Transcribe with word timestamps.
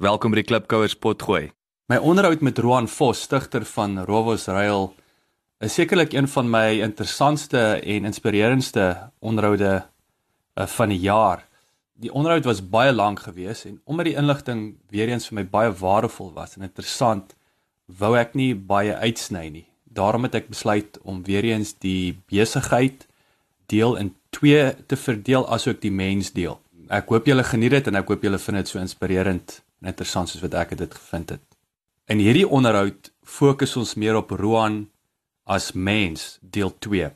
Welkom 0.00 0.32
by 0.32 0.38
die 0.38 0.46
Klipkouers 0.48 0.94
potgooi. 0.96 1.50
My 1.92 1.98
onderhoud 2.00 2.40
met 2.40 2.56
Roan 2.64 2.86
Vos, 2.88 3.18
stigter 3.26 3.66
van 3.68 3.98
Rovos 4.08 4.46
Rail, 4.48 4.86
is 5.60 5.76
sekerlik 5.76 6.16
een 6.16 6.28
van 6.32 6.48
my 6.48 6.78
interessantste 6.80 7.60
en 7.84 8.08
inspirerendste 8.08 8.86
onderhoude 9.20 9.74
uh, 9.82 10.64
van 10.78 10.94
die 10.94 11.02
jaar. 11.04 11.44
Die 12.00 12.14
onderhoud 12.16 12.48
was 12.48 12.64
baie 12.64 12.96
lank 12.96 13.26
geweest 13.26 13.68
en 13.68 13.76
omdat 13.84 14.08
die 14.08 14.16
inligting 14.16 14.64
weer 14.88 15.12
eens 15.12 15.28
vir 15.28 15.42
my 15.42 15.48
baie 15.52 15.76
waardevol 15.84 16.32
was 16.32 16.56
en 16.56 16.64
interessant, 16.64 17.36
wou 17.84 18.16
ek 18.16 18.32
nie 18.32 18.54
baie 18.56 18.96
uitsny 19.04 19.50
nie. 19.52 19.66
Daarom 19.84 20.24
het 20.24 20.40
ek 20.40 20.48
besluit 20.48 20.96
om 21.04 21.20
weer 21.28 21.52
eens 21.52 21.76
die 21.76 22.16
besigheid 22.32 23.04
deel 23.68 24.00
in 24.00 24.14
twee 24.32 24.70
te 24.88 24.96
verdeel 24.96 25.44
asook 25.44 25.84
die 25.84 25.92
mens 25.92 26.32
deel. 26.32 26.56
Ek 26.88 27.12
hoop 27.12 27.28
julle 27.28 27.44
geniet 27.44 27.82
dit 27.82 27.92
en 27.92 28.00
ek 28.00 28.08
hoop 28.08 28.24
julle 28.24 28.40
vind 28.48 28.64
dit 28.64 28.78
so 28.78 28.80
inspirerend 28.80 29.60
en 29.80 29.88
interessant 29.92 30.28
soos 30.28 30.42
wat 30.44 30.54
ek 30.54 30.76
dit 30.78 30.94
gevind 30.94 31.36
het. 31.36 31.44
In 32.10 32.18
hierdie 32.18 32.48
onderhoud 32.48 33.12
fokus 33.24 33.76
ons 33.76 33.94
meer 33.94 34.16
op 34.18 34.30
Roan 34.30 34.88
as 35.46 35.72
mens 35.72 36.38
deel 36.42 36.72
2. 36.78 37.10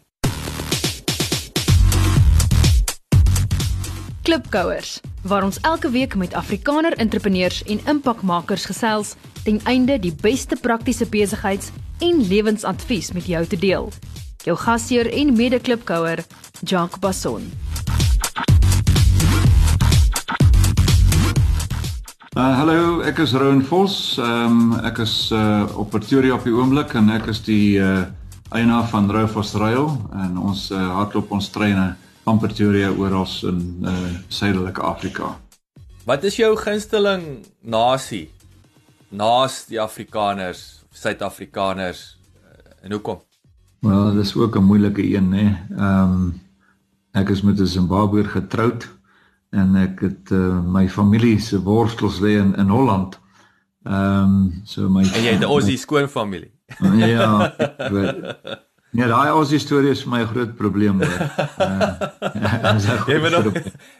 Klipkouers 4.24 5.00
waar 5.24 5.44
ons 5.44 5.58
elke 5.60 5.90
week 5.90 6.14
met 6.16 6.34
Afrikaner 6.34 6.96
entrepreneurs 6.96 7.62
en 7.68 7.80
impakmakers 7.86 8.64
gesels 8.64 9.14
ten 9.44 9.60
einde 9.64 9.98
die 10.00 10.14
beste 10.14 10.56
praktiese 10.56 11.06
besigheids- 11.08 11.72
en 12.00 12.22
lewensadvies 12.28 13.12
met 13.12 13.26
jou 13.26 13.44
te 13.46 13.56
deel. 13.56 13.92
Jou 14.44 14.56
gasheer 14.56 15.12
en 15.12 15.36
mede-klipkouer, 15.36 16.24
Jacques 16.60 17.00
Basson. 17.00 17.52
Uh 22.34 22.50
hallo, 22.58 22.78
ek 23.06 23.20
is 23.22 23.30
Roan 23.38 23.60
Vos. 23.62 24.16
Ehm 24.18 24.54
um, 24.58 24.70
ek 24.82 24.96
is 25.04 25.30
uh 25.30 25.70
op 25.78 25.92
Pretoria 25.92 26.34
op 26.34 26.42
die 26.42 26.50
oomblik 26.50 26.96
en 26.98 27.12
ek 27.14 27.28
is 27.30 27.38
die 27.46 27.78
uh 27.78 28.08
eienaar 28.50 28.88
van 28.90 29.06
Rovos 29.06 29.52
Rail 29.54 29.86
en 30.18 30.40
ons 30.42 30.64
uh, 30.74 30.80
hardloop 30.96 31.30
ons 31.30 31.46
treine 31.54 31.84
van 32.26 32.40
Pretoria 32.42 32.88
oral 32.90 33.30
in 33.46 33.60
uh 33.86 33.94
suidelike 34.26 34.82
Afrika. 34.82 35.30
Wat 36.10 36.26
is 36.26 36.40
jou 36.40 36.50
gunsteling 36.58 37.46
nasie? 37.62 38.26
Naas 39.14 39.68
die 39.70 39.78
Afrikaners, 39.78 40.82
Suid-Afrikaners 40.90 42.02
en 42.82 42.98
hoekom? 42.98 43.22
Wel, 43.86 44.10
dis 44.18 44.34
ook 44.34 44.58
'n 44.58 44.66
moeilike 44.72 45.06
een, 45.06 45.30
né? 45.30 45.46
Ehm 45.70 46.18
um, 46.18 46.40
ek 47.14 47.30
is 47.30 47.46
met 47.46 47.60
'n 47.60 47.66
Zimbabweër 47.78 48.26
getroud 48.26 48.90
en 49.54 49.76
ek 49.78 50.00
het 50.04 50.32
uh, 50.34 50.60
my 50.76 50.88
familie 50.88 51.38
se 51.40 51.60
wortels 51.62 52.20
lê 52.24 52.36
in 52.42 52.54
in 52.60 52.72
Holland. 52.74 53.18
Ehm 53.84 54.22
um, 54.22 54.60
so 54.64 54.88
my 54.88 55.04
En 55.04 55.22
jy 55.22 55.36
het 55.36 55.40
'n 55.40 55.50
Aussie 55.54 55.78
skoonfamilie. 55.78 56.52
ja. 56.98 57.54
Ja, 58.94 59.08
daai 59.10 59.32
Aussie 59.34 59.58
storie 59.58 59.90
is 59.90 60.04
vir 60.04 60.10
my 60.12 60.20
'n 60.22 60.28
groot 60.30 60.52
probleem 60.56 61.00
hoor. 61.02 61.22
Uh, 61.64 63.08
jy 63.08 63.16
moet 63.22 63.32
nog 63.32 63.56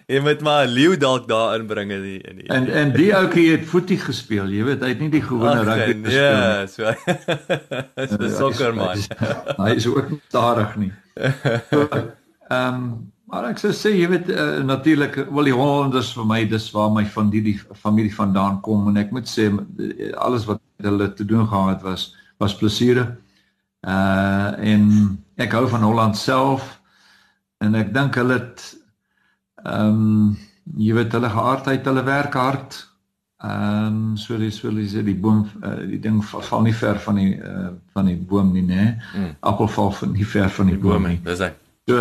jy 0.06 0.20
moet 0.20 0.40
maar 0.40 0.66
'n 0.66 0.70
leeu 0.70 0.96
dalk 0.96 1.26
daar 1.28 1.58
inbring 1.58 1.90
in 1.90 2.02
die 2.02 2.20
in 2.20 2.36
die 2.36 2.48
En 2.48 2.68
en 2.68 2.92
die 2.92 3.14
ouetjie 3.14 3.50
het 3.50 3.66
voetie 3.66 3.98
gespeel, 3.98 4.46
jy 4.46 4.64
weet, 4.64 4.82
hy 4.82 4.88
het 4.88 5.00
nie 5.00 5.10
die 5.10 5.22
gewone 5.22 5.64
rugby 5.64 5.94
gespeel 6.04 6.04
nie. 6.04 6.14
Ja, 6.14 6.66
so. 6.66 6.82
Dis 8.00 8.12
'n 8.18 8.30
sokkerman. 8.38 9.02
Hy 9.58 9.74
is 9.74 9.86
ook 9.86 10.08
stadig 10.28 10.76
nie. 10.76 10.92
Ehm 11.18 12.74
um, 12.74 13.12
Maar 13.34 13.48
ek 13.50 13.58
sou 13.58 13.72
sê 13.74 13.90
jy 13.96 14.06
weet 14.12 14.28
uh, 14.30 14.60
natuurlik 14.62 15.16
wel 15.26 15.48
die 15.48 15.54
Hollanders 15.58 16.12
vir 16.14 16.26
my 16.30 16.36
dis 16.46 16.68
waar 16.70 16.92
my 16.94 17.02
van 17.16 17.32
die, 17.32 17.40
die 17.42 17.56
familie 17.82 18.12
vandaan 18.14 18.60
kom 18.62 18.86
en 18.92 19.00
ek 19.00 19.10
moet 19.10 19.26
sê 19.26 19.48
alles 20.22 20.46
wat 20.46 20.62
hulle 20.86 21.08
te 21.18 21.26
doen 21.26 21.48
gehad 21.50 21.82
was 21.82 22.12
was 22.38 22.54
plesiere. 22.60 23.08
Uh 23.82 24.54
en 24.74 24.86
ek 25.42 25.56
hou 25.58 25.64
van 25.72 25.82
Holland 25.82 26.18
self 26.20 26.76
en 27.58 27.74
ek 27.80 27.90
dink 27.96 28.20
hulle 28.22 28.38
het 28.38 28.68
ehm 29.64 29.98
um, 29.98 30.38
jy 30.78 30.94
weet 30.94 31.18
hulle 31.18 31.34
geaardheid, 31.34 31.90
hulle 31.90 32.06
werk 32.06 32.38
hard. 32.38 32.78
Ehm 33.42 33.98
um, 33.98 34.16
so 34.20 34.38
dis 34.38 34.62
wil 34.62 34.78
jy 34.78 34.86
sê 34.94 35.02
die 35.10 35.18
boom 35.26 35.42
uh, 35.58 35.80
die 35.90 35.98
ding 36.06 36.22
val, 36.22 36.46
val 36.52 36.66
nie 36.70 36.78
ver 36.84 37.02
van 37.02 37.18
die 37.18 37.34
uh, 37.34 37.74
van 37.98 38.14
die 38.14 38.18
boom 38.30 38.54
nie 38.54 38.62
nê. 38.70 38.92
Mm. 38.94 39.36
Appel 39.42 39.74
val 39.80 39.90
van 39.98 40.14
nie 40.14 40.32
ver 40.38 40.54
van 40.54 40.70
die, 40.70 40.78
die 40.78 40.86
boom 40.86 41.10
nie. 41.10 41.18
Dis 41.26 41.42
hy. 41.42 41.50
So 41.90 41.98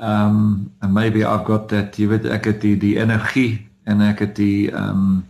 um 0.00 0.70
and 0.80 0.94
maybe 0.94 1.24
I've 1.24 1.44
got 1.44 1.68
that 1.68 1.98
jy 1.98 2.08
weet 2.08 2.26
ek 2.26 2.44
het 2.52 2.60
die 2.62 2.76
die 2.78 2.96
energie 2.98 3.68
en 3.84 4.00
ek 4.04 4.24
het 4.26 4.34
die 4.36 4.70
um 4.72 5.24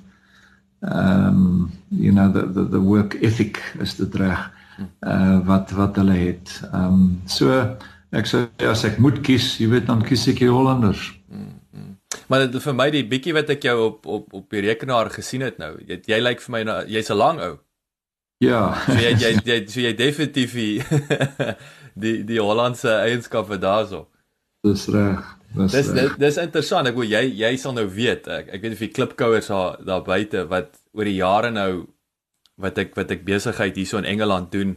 um 0.83 1.71
you 1.91 2.13
know 2.13 2.31
the 2.33 2.47
the 2.53 2.69
the 2.69 2.81
work 2.81 3.17
ethic 3.23 3.61
is 3.81 3.97
dit 3.97 4.15
reg 4.15 4.51
uh 5.03 5.39
wat 5.47 5.71
wat 5.75 5.97
hulle 5.97 6.17
het. 6.17 6.61
Um 6.73 7.23
so 7.27 7.53
ek 8.11 8.29
sê 8.29 8.47
as 8.65 8.85
ek 8.85 8.99
moet 8.99 9.21
kies, 9.25 9.57
jy 9.59 9.69
weet 9.73 9.89
dan 9.89 10.05
kies 10.05 10.29
ek 10.29 10.45
die 10.45 10.53
Hollanders. 10.53 11.13
Maar 12.29 12.47
dit 12.47 12.61
vir 12.63 12.77
my 12.77 12.89
die 12.93 13.07
bietjie 13.09 13.35
wat 13.37 13.51
ek 13.53 13.65
jou 13.69 13.77
op 13.87 14.07
op 14.07 14.37
op 14.37 14.53
die 14.53 14.65
rekenaar 14.65 15.11
gesien 15.13 15.45
het 15.45 15.59
nou. 15.61 15.75
Jy 15.89 16.01
jy 16.09 16.21
lyk 16.21 16.45
vir 16.45 16.55
my 16.55 16.63
na, 16.69 16.77
jy's 16.85 17.11
'n 17.11 17.17
lang 17.17 17.41
ou. 17.41 17.55
Ja. 18.45 18.77
So 18.87 18.99
jy 19.01 19.13
jy 19.17 19.33
jy 19.45 19.59
so 19.67 19.81
jy 19.81 19.93
definitief 19.97 20.53
die 20.53 20.83
die, 22.03 22.25
die 22.25 22.41
Hollandse 22.41 23.01
eienskappe 23.01 23.59
daarso. 23.59 24.07
Dis 24.69 24.89
reg. 24.95 25.35
Dis 25.57 25.73
dis, 25.73 25.93
dis 25.97 26.17
dis 26.21 26.41
interessant. 26.43 26.89
Ek 26.91 26.97
wil 26.99 27.09
jy 27.09 27.23
jy 27.41 27.53
sal 27.61 27.77
nou 27.77 27.87
weet. 27.91 28.29
Ek 28.29 28.51
ek 28.53 28.65
weet 28.65 28.77
of 28.77 28.83
die 28.85 28.93
klipkouers 28.93 29.49
daar 29.53 29.79
daar 29.85 30.05
buite 30.07 30.45
wat 30.51 30.77
oor 30.93 31.09
die 31.09 31.19
jare 31.19 31.53
nou 31.55 31.71
wat 32.61 32.79
ek 32.83 32.97
wat 32.99 33.15
ek 33.15 33.25
besigheid 33.27 33.79
hierso 33.79 34.01
in 34.03 34.09
Engeland 34.09 34.51
doen 34.53 34.77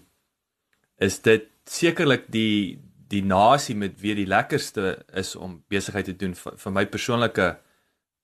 is 1.02 1.18
dit 1.26 1.48
sekerlik 1.70 2.30
die 2.34 2.80
die 3.12 3.24
nasie 3.26 3.76
met 3.76 3.98
wie 4.00 4.14
die 4.16 4.30
lekkerste 4.30 5.02
is 5.18 5.34
om 5.36 5.60
besigheid 5.72 6.08
te 6.08 6.16
doen 6.16 6.36
vir 6.38 6.74
my 6.74 6.86
persoonlike 6.88 7.48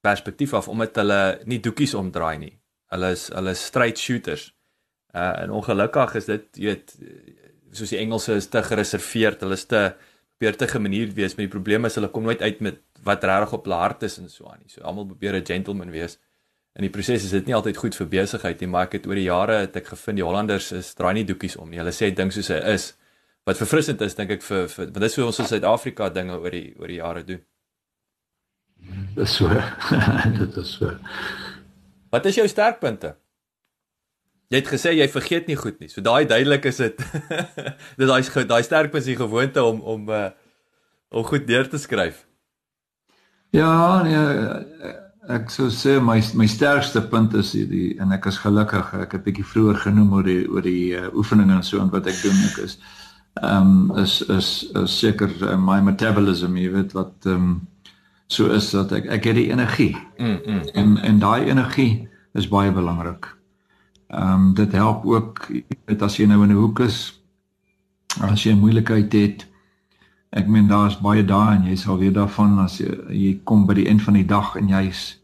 perspektief 0.06 0.54
af 0.56 0.70
omdat 0.72 1.02
hulle 1.02 1.22
nie 1.50 1.60
doekies 1.60 1.98
omdraai 1.98 2.38
nie. 2.40 2.54
Hulle 2.94 3.12
is 3.18 3.28
hulle 3.34 3.56
is 3.58 3.66
straight 3.72 4.00
shooters. 4.00 4.52
Uh 5.12 5.34
en 5.44 5.56
ongelukkig 5.58 6.16
is 6.22 6.30
dit 6.32 6.62
jy 6.62 6.76
weet 6.76 6.96
soos 7.76 7.92
die 7.92 8.00
Engelse 8.00 8.38
is 8.40 8.48
te 8.54 8.64
gereserveerd. 8.64 9.44
Hulle 9.44 9.58
is 9.60 9.68
te 9.68 9.82
beurtige 10.42 10.80
manier 10.80 11.12
wees, 11.18 11.36
maar 11.36 11.48
die 11.48 11.54
probleem 11.54 11.86
is 11.86 11.98
hulle 11.98 12.10
kom 12.14 12.28
nooit 12.28 12.42
uit 12.42 12.60
met 12.62 12.80
wat 13.06 13.24
regtig 13.24 13.54
op 13.58 13.66
hulle 13.66 13.80
hart 13.82 14.04
is 14.04 14.18
en 14.22 14.30
so 14.30 14.48
aan 14.52 14.60
nie. 14.62 14.70
So 14.70 14.82
almal 14.82 15.08
probeer 15.10 15.36
'n 15.36 15.46
gentleman 15.46 15.92
wees. 15.92 16.18
In 16.76 16.82
die 16.86 16.90
proses 16.94 17.24
is 17.24 17.32
dit 17.32 17.46
nie 17.46 17.56
altyd 17.56 17.78
goed 17.78 17.96
vir 17.96 18.08
besigheid 18.08 18.60
nie, 18.60 18.68
maar 18.68 18.86
ek 18.86 18.92
het 18.92 19.08
oor 19.08 19.16
die 19.16 19.30
jare 19.30 19.56
het 19.66 19.76
ek 19.76 19.88
gevind 19.88 20.18
die 20.18 20.24
Hollanders 20.24 20.72
is 20.72 20.94
draai 20.94 21.14
nie 21.14 21.26
doekies 21.26 21.58
om 21.58 21.70
nie. 21.70 21.80
Hulle 21.80 21.92
sê 21.92 22.14
ding 22.14 22.32
soos 22.32 22.48
hy 22.48 22.62
is. 22.74 22.94
Wat 23.46 23.58
verfrissend 23.58 24.02
is 24.02 24.16
dink 24.16 24.32
ek 24.32 24.44
vir, 24.44 24.68
vir 24.68 24.86
want 24.86 25.00
dis 25.00 25.16
hoe 25.16 25.26
ons 25.26 25.40
in 25.40 25.46
Suid-Afrika 25.46 26.10
dinge 26.10 26.38
oor 26.38 26.52
die 26.52 26.76
oor 26.80 26.88
die 26.88 27.00
jare 27.00 27.24
doen. 27.24 27.42
Dis 29.16 29.36
so. 29.36 29.50
dit 30.40 30.58
is 30.58 30.74
so. 30.78 30.98
Wat 32.12 32.26
is 32.26 32.36
jou 32.36 32.48
sterkpunte? 32.48 33.16
Jy 34.48 34.62
het 34.62 34.70
gesê 34.72 34.94
jy 34.96 35.08
vergeet 35.12 35.50
nie 35.52 35.58
goed 35.60 35.80
nie. 35.82 35.90
So 35.92 36.02
daai 36.02 36.28
duidelik 36.28 36.70
is 36.70 36.80
dit. 36.80 37.02
dis 38.00 38.08
daai 38.08 38.46
daai 38.48 38.64
sterkpunt 38.64 39.04
is 39.04 39.20
gewoonte 39.20 39.64
om 39.64 39.82
om 39.82 40.08
uh, 40.10 40.30
om 41.12 41.28
goed 41.28 41.48
deur 41.48 41.68
te 41.68 41.78
skryf. 41.78 42.24
Ja, 43.56 44.04
nee, 44.04 44.94
ek 45.36 45.52
sou 45.52 45.68
sê 45.72 45.98
my 46.04 46.22
my 46.40 46.48
sterkste 46.48 47.04
punt 47.12 47.36
is 47.36 47.52
hierdie 47.56 47.98
en 48.00 48.16
ek 48.16 48.30
is 48.32 48.40
gelukkig. 48.40 48.94
Ek 49.04 49.18
het 49.18 49.28
bietjie 49.28 49.48
vroeër 49.48 49.84
genoem 49.84 50.16
oor 50.16 50.28
die 50.28 50.44
oor 50.48 50.64
die 50.64 50.96
uh, 50.96 51.10
oefeninge 51.12 51.60
en 51.60 51.68
so 51.68 51.84
en 51.84 51.92
wat 51.92 52.08
ek 52.08 52.24
doen 52.24 52.40
ek 52.52 52.64
is 52.70 52.80
ehm 53.44 53.74
um, 53.92 53.98
is 54.02 54.22
is 54.22 54.50
is 54.84 55.00
seker 55.00 55.32
uh, 55.44 55.58
my 55.60 55.82
metabolism, 55.84 56.56
jy 56.58 56.72
weet 56.72 56.96
wat 56.98 57.28
ehm 57.28 57.36
um, 57.36 57.58
so 58.28 58.48
is 58.52 58.72
dat 58.72 58.92
ek 58.96 59.12
ek 59.20 59.28
het 59.30 59.36
die 59.36 59.50
energie. 59.52 59.96
Mm, 60.18 60.40
mm. 60.46 60.62
En 60.74 60.98
en 60.98 61.20
daai 61.20 61.50
energie 61.52 62.08
is 62.34 62.48
baie 62.48 62.72
belangrik. 62.72 63.37
Ehm 64.08 64.34
um, 64.34 64.54
dit 64.54 64.72
help 64.72 65.06
ook 65.06 65.48
weet 65.86 66.02
as 66.02 66.18
jy 66.18 66.26
nou 66.26 66.44
in 66.44 66.52
'n 66.52 66.56
hoek 66.56 66.80
is 66.80 67.22
as 68.22 68.44
jy 68.44 68.52
'n 68.52 68.60
moeilikheid 68.60 69.14
het. 69.14 69.48
Ek 70.30 70.48
meen 70.48 70.68
daar's 70.68 71.00
baie 71.00 71.26
dae 71.26 71.56
en 71.56 71.64
jy 71.64 71.76
sal 71.76 71.98
weer 71.98 72.14
daarvan 72.14 72.60
as 72.60 72.78
jy 72.78 72.92
jy 73.10 73.40
kom 73.44 73.66
by 73.66 73.74
die 73.74 73.88
eind 73.88 74.02
van 74.02 74.14
die 74.14 74.26
dag 74.26 74.56
en 74.56 74.68
jy's 74.68 75.20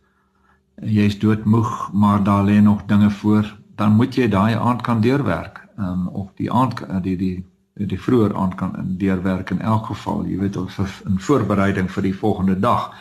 jy's 0.81 1.19
doodmoeg, 1.19 1.89
maar 1.93 2.23
daar 2.23 2.43
lê 2.43 2.61
nog 2.61 2.85
dinge 2.85 3.09
voor, 3.09 3.57
dan 3.75 3.95
moet 3.95 4.15
jy 4.15 4.27
daai 4.27 4.55
aand 4.55 4.81
kan 4.81 5.01
deurwerk. 5.01 5.67
Ehm 5.77 5.87
um, 5.87 6.07
of 6.07 6.31
die 6.35 6.51
aand 6.51 7.03
die 7.03 7.17
die 7.17 7.43
die 7.73 8.01
vroeër 8.01 8.35
aand 8.35 8.55
kan 8.55 8.97
deurwerk 8.97 9.49
in 9.49 9.61
elk 9.61 9.85
geval, 9.85 10.25
jy 10.25 10.37
weet 10.37 10.57
of 10.57 11.01
in 11.05 11.19
voorbereiding 11.19 11.91
vir 11.91 12.03
die 12.03 12.15
volgende 12.15 12.59
dag. 12.59 12.93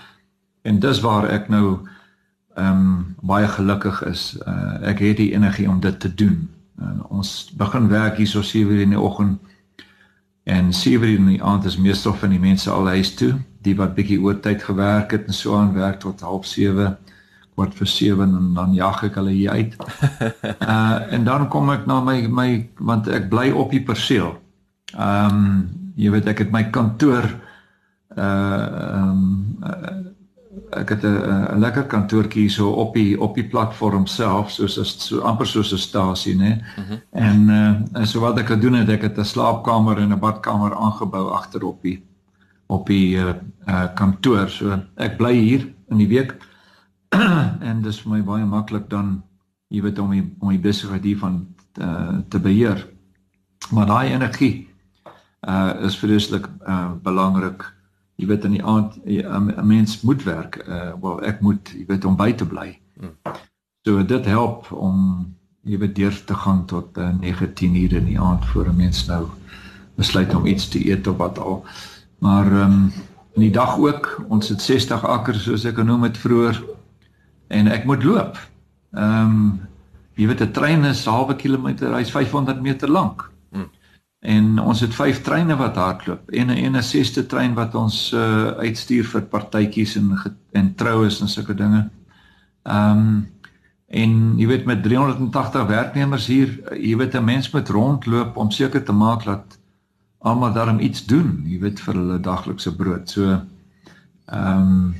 En 0.62 0.78
dis 0.78 1.00
waar 1.00 1.28
ek 1.28 1.48
nou 1.48 1.78
ehm 2.54 2.76
um, 2.76 3.14
baie 3.20 3.48
gelukkig 3.48 4.02
is. 4.04 4.38
Uh, 4.46 4.82
ek 4.88 4.98
het 4.98 5.16
die 5.16 5.32
energie 5.34 5.68
om 5.68 5.80
dit 5.80 6.00
te 6.00 6.14
doen. 6.14 6.50
En 6.78 7.02
ons 7.08 7.52
begin 7.56 7.88
werk 7.88 8.16
hier 8.16 8.26
so 8.26 8.42
7:00 8.42 8.82
in 8.82 8.94
die 8.96 9.00
oggend 9.00 9.40
en 10.44 10.72
7:00 10.72 11.16
in 11.16 11.26
die 11.26 11.42
aand 11.42 11.64
is 11.64 11.76
meestal 11.76 12.14
van 12.14 12.30
die 12.30 12.40
mense 12.40 12.70
al 12.70 12.86
huis 12.86 13.14
toe, 13.14 13.34
die 13.62 13.76
wat 13.76 13.94
bietjie 13.94 14.20
oortyd 14.20 14.62
gewerk 14.62 15.10
het 15.10 15.26
en 15.26 15.34
so 15.34 15.56
aan 15.56 15.72
werk 15.72 16.00
tot 16.00 16.20
6:30. 16.20 16.96
kwart 17.54 17.74
vir 17.76 17.86
7 17.86 18.34
en 18.36 18.54
dan 18.56 18.74
jag 18.74 19.02
ek 19.04 19.18
hulle 19.20 19.30
hier 19.30 19.50
uit. 19.50 19.76
Uh 20.60 20.98
en 21.14 21.24
dan 21.24 21.48
kom 21.52 21.70
ek 21.70 21.86
na 21.86 22.00
my 22.00 22.26
my 22.26 22.48
want 22.80 23.08
ek 23.08 23.28
bly 23.32 23.50
op 23.52 23.70
die 23.74 23.84
perseel. 23.84 24.34
Ehm 24.96 25.36
um, 25.36 25.68
jy 25.96 26.10
weet 26.14 26.30
ek 26.32 26.46
het 26.46 26.52
my 26.52 26.64
kantoor 26.72 27.28
uh 28.16 28.22
ehm 28.22 29.10
um, 29.10 29.26
uh, 29.64 30.01
ek 30.72 30.88
het 30.88 31.04
'n 31.04 31.58
lekker 31.58 31.84
kantoortjie 31.84 32.48
so 32.50 32.70
op 32.70 32.94
die 32.94 33.20
op 33.20 33.34
die 33.34 33.48
platform 33.48 34.06
self 34.06 34.50
soos 34.50 34.78
as 34.78 35.06
so 35.06 35.20
amper 35.20 35.46
soos 35.46 35.72
'n 35.72 35.78
stasie 35.78 36.34
nê. 36.36 36.54
Mm 36.54 36.84
-hmm. 36.88 37.00
En 37.10 37.38
uh 37.96 38.04
so 38.04 38.20
wat 38.20 38.38
ek 38.38 38.46
gedoen 38.46 38.74
het, 38.74 38.88
ek 38.88 39.02
het 39.02 39.18
'n 39.18 39.24
slaapkamer 39.24 39.98
en 39.98 40.12
'n 40.12 40.18
badkamer 40.18 40.74
aangebou 40.74 41.30
agter 41.30 41.64
op 41.64 41.82
die 41.82 42.02
op 42.66 42.86
die 42.86 43.16
uh, 43.16 43.34
uh 43.68 43.94
kantoor. 43.94 44.48
So 44.48 44.80
ek 44.96 45.16
bly 45.16 45.34
hier 45.34 45.68
in 45.88 45.96
die 45.96 46.08
week. 46.08 46.36
en 47.68 47.82
dis 47.82 48.00
vir 48.00 48.12
my 48.12 48.22
baie 48.22 48.44
maklik 48.44 48.88
dan 48.90 49.22
jy 49.68 49.82
weet 49.82 49.98
om 49.98 50.10
die 50.10 50.24
om 50.40 50.48
die 50.48 50.60
besigheid 50.60 51.04
hiervan 51.04 51.46
uh, 51.80 52.18
te 52.28 52.40
beheer. 52.40 52.88
Maar 53.70 53.86
daai 53.86 54.12
energie 54.12 54.68
uh 55.48 55.72
is 55.84 55.98
vreeslik 55.98 56.48
uh 56.66 56.92
belangrik 57.02 57.64
jy 58.22 58.28
weet 58.30 58.44
in 58.46 58.54
die 58.54 58.64
aand 58.64 58.98
'n 59.04 59.66
mens 59.66 60.00
moet 60.06 60.22
werk. 60.22 60.62
Uh 60.68 60.94
wel 61.00 61.22
ek 61.26 61.40
moet 61.40 61.74
jy 61.74 61.84
weet 61.86 62.04
om 62.04 62.16
by 62.16 62.32
te 62.32 62.46
bly. 62.46 62.78
Hmm. 62.98 63.16
So 63.82 64.04
dit 64.06 64.24
help 64.24 64.70
om 64.72 65.26
jy 65.62 65.78
weet 65.78 65.94
deur 65.94 66.24
te 66.24 66.34
gaan 66.34 66.64
tot 66.66 66.98
uh, 66.98 67.10
19 67.20 67.74
uur 67.74 67.92
in 67.92 68.04
die 68.06 68.20
aand 68.20 68.46
voor 68.46 68.68
'n 68.68 68.76
mens 68.76 69.06
nou 69.06 69.26
besluit 69.94 70.34
om 70.34 70.46
iets 70.46 70.68
te 70.68 70.86
eet 70.88 71.06
of 71.06 71.16
wat 71.16 71.38
al. 71.38 71.64
Maar 72.18 72.46
ehm 72.46 72.72
um, 72.72 72.92
in 73.34 73.40
die 73.40 73.50
dag 73.50 73.78
ook, 73.78 74.24
ons 74.28 74.48
het 74.48 74.60
60 74.62 75.04
akker 75.04 75.34
soos 75.34 75.64
ek 75.64 75.74
genoem 75.74 76.02
het 76.02 76.18
vroeër 76.18 76.62
en 77.48 77.66
ek 77.66 77.84
moet 77.84 78.02
loop. 78.02 78.38
Ehm 78.92 79.30
um, 79.30 79.60
jy 80.14 80.26
weet 80.26 80.40
'n 80.40 80.52
trein 80.52 80.84
is 80.84 81.04
halwe 81.04 81.36
kilometer, 81.36 81.94
hy's 81.94 82.10
500 82.10 82.62
meter 82.62 82.88
lank 82.88 83.31
en 84.22 84.58
ons 84.62 84.80
het 84.80 84.94
vyf 84.94 85.20
treine 85.26 85.56
wat 85.58 85.76
hardloop 85.76 86.30
en 86.30 86.50
'n 86.50 86.56
en 86.64 86.76
'n 86.76 86.82
sesde 86.82 87.26
trein 87.26 87.54
wat 87.54 87.74
ons 87.74 88.12
uh, 88.14 88.54
uitstuur 88.62 89.04
vir 89.04 89.22
partytjies 89.22 89.96
en 89.96 90.18
en 90.52 90.74
troues 90.74 91.20
en 91.20 91.28
sulke 91.28 91.54
dinge. 91.54 91.90
Ehm 92.62 92.98
um, 92.98 93.28
en 93.92 94.38
jy 94.38 94.46
weet 94.46 94.64
met 94.64 94.82
380 94.82 95.66
werknemers 95.66 96.26
hier, 96.26 96.48
jy 96.72 96.96
weet 96.96 97.14
'n 97.14 97.24
mens 97.24 97.50
moet 97.50 97.68
rondloop 97.68 98.36
om 98.36 98.50
seker 98.50 98.84
te 98.84 98.92
maak 98.92 99.24
dat 99.24 99.58
almal 100.18 100.52
daarom 100.52 100.78
iets 100.78 101.04
doen, 101.06 101.42
jy 101.46 101.58
weet 101.58 101.80
vir 101.80 101.94
hulle 101.94 102.20
daglikse 102.20 102.76
brood. 102.76 103.10
So 103.10 103.40
ehm 104.26 104.60
um, 104.60 104.94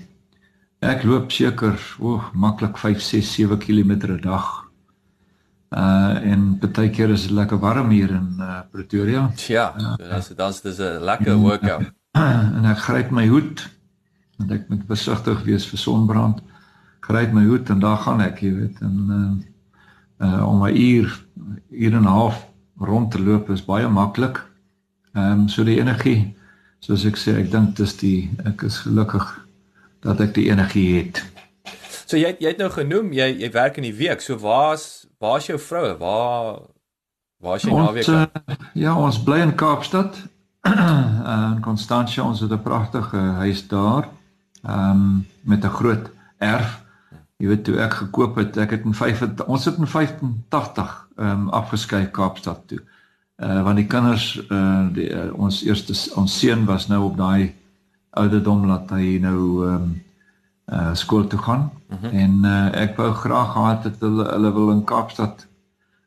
ek 0.80 1.02
loop 1.02 1.30
seker, 1.30 1.78
o, 2.00 2.20
maklik 2.34 2.76
5, 2.78 3.00
6, 3.00 3.32
7 3.32 3.58
km 3.58 3.92
'n 3.92 4.20
dag 4.20 4.61
Uh 5.72 6.20
en 6.32 6.58
baie 6.60 6.90
keer 6.92 7.10
is 7.10 7.22
dit 7.26 7.32
lekker 7.32 7.58
warm 7.58 7.90
hier 7.90 8.10
in 8.12 8.34
uh, 8.38 8.60
Pretoria. 8.70 9.30
Ja, 9.48 9.72
uh, 9.80 10.20
so 10.20 10.34
dis 10.36 10.60
dis 10.60 10.78
'n 10.78 11.00
lekker 11.00 11.36
workout. 11.36 11.92
En 12.56 12.64
ek 12.68 12.78
gryp 12.78 13.10
my 13.10 13.26
hoed 13.26 13.64
want 14.36 14.52
ek 14.52 14.68
moet 14.68 14.86
besigtig 14.86 15.42
wees 15.44 15.64
vir 15.66 15.78
sonbrand. 15.78 16.42
Gryp 17.00 17.32
my 17.32 17.44
hoed 17.44 17.70
en 17.70 17.80
daar 17.80 17.96
gaan 18.04 18.20
ek, 18.20 18.42
jy 18.42 18.52
weet, 18.54 18.80
en 18.80 18.96
uh, 19.08 20.26
uh 20.28 20.48
om 20.48 20.66
'n 20.66 20.76
uur, 20.76 21.08
uur 21.70 21.94
en 21.94 22.02
'n 22.02 22.14
half 22.18 22.46
rond 22.76 23.10
te 23.10 23.22
loop 23.22 23.50
is 23.50 23.64
baie 23.64 23.88
maklik. 23.88 24.44
Ehm 25.14 25.40
um, 25.40 25.48
so 25.48 25.64
die 25.64 25.80
energie, 25.80 26.34
soos 26.80 27.04
ek 27.04 27.16
sê, 27.16 27.38
ek 27.40 27.50
dink 27.50 27.76
dis 27.76 27.96
die 27.96 28.30
ek 28.44 28.62
is 28.62 28.78
gelukkig 28.84 29.24
dat 30.00 30.20
ek 30.20 30.34
die 30.34 30.50
energie 30.50 30.98
het. 30.98 31.31
So 32.12 32.20
jy 32.20 32.36
jy 32.36 32.52
het 32.52 32.60
nou 32.60 32.68
genoem 32.70 33.14
jy 33.16 33.30
jy 33.40 33.48
werk 33.56 33.80
in 33.80 33.88
die 33.88 33.96
week. 33.96 34.20
So 34.20 34.36
waar's 34.36 35.02
Waar 35.22 35.36
is 35.36 35.46
jou 35.46 35.58
vroue? 35.58 35.96
Waar 35.98 36.60
waar 37.38 37.56
is 37.56 37.62
jy 37.62 37.74
naweek? 37.74 38.06
Uh, 38.06 38.56
ja, 38.74 38.94
ons 38.98 39.20
bly 39.22 39.38
in 39.44 39.54
Kaapstad. 39.54 40.18
in 40.66 41.60
Constantia, 41.62 42.24
ons 42.24 42.40
het 42.40 42.50
'n 42.50 42.62
pragtige 42.62 43.16
huis 43.16 43.62
daar. 43.68 44.08
Ehm 44.62 44.90
um, 44.90 45.26
met 45.40 45.64
'n 45.64 45.76
groot 45.78 46.10
erf. 46.38 46.82
Jy 47.36 47.46
weet 47.46 47.64
toe 47.64 47.78
ek 47.78 47.94
gekoop 47.94 48.36
het, 48.36 48.56
ek 48.56 48.70
het 48.70 48.84
in 48.84 48.94
5 48.94 49.22
ons 49.46 49.64
het 49.64 49.78
in 49.78 49.86
85 49.86 51.08
ehm 51.16 51.28
um, 51.28 51.48
afgeskei 51.48 52.10
Kaapstad 52.10 52.66
toe. 52.66 52.82
Uh 53.36 53.62
want 53.62 53.76
die 53.76 53.86
kinders 53.86 54.42
uh, 54.50 54.86
die, 54.92 55.10
uh 55.10 55.34
ons 55.34 55.62
eerste 55.62 55.94
ons 56.14 56.38
seun 56.38 56.64
was 56.64 56.86
nou 56.86 57.04
op 57.04 57.16
daai 57.16 57.54
ouderdom 58.10 58.66
dat 58.66 58.90
hy 58.90 59.18
nou 59.22 59.66
ehm 59.66 59.74
um, 59.74 60.02
uh 60.66 60.94
skool 60.94 61.26
toe 61.26 61.38
gaan 61.38 61.70
mhm. 61.88 61.98
-huh. 62.00 62.20
en 62.22 62.44
uh 62.44 62.82
ek 62.82 62.96
wou 62.96 63.12
graag 63.12 63.52
gehad 63.52 63.84
het 63.84 64.00
hulle 64.00 64.24
hulle 64.24 64.52
wil 64.52 64.70
in 64.70 64.84
Kaapstad 64.84 65.46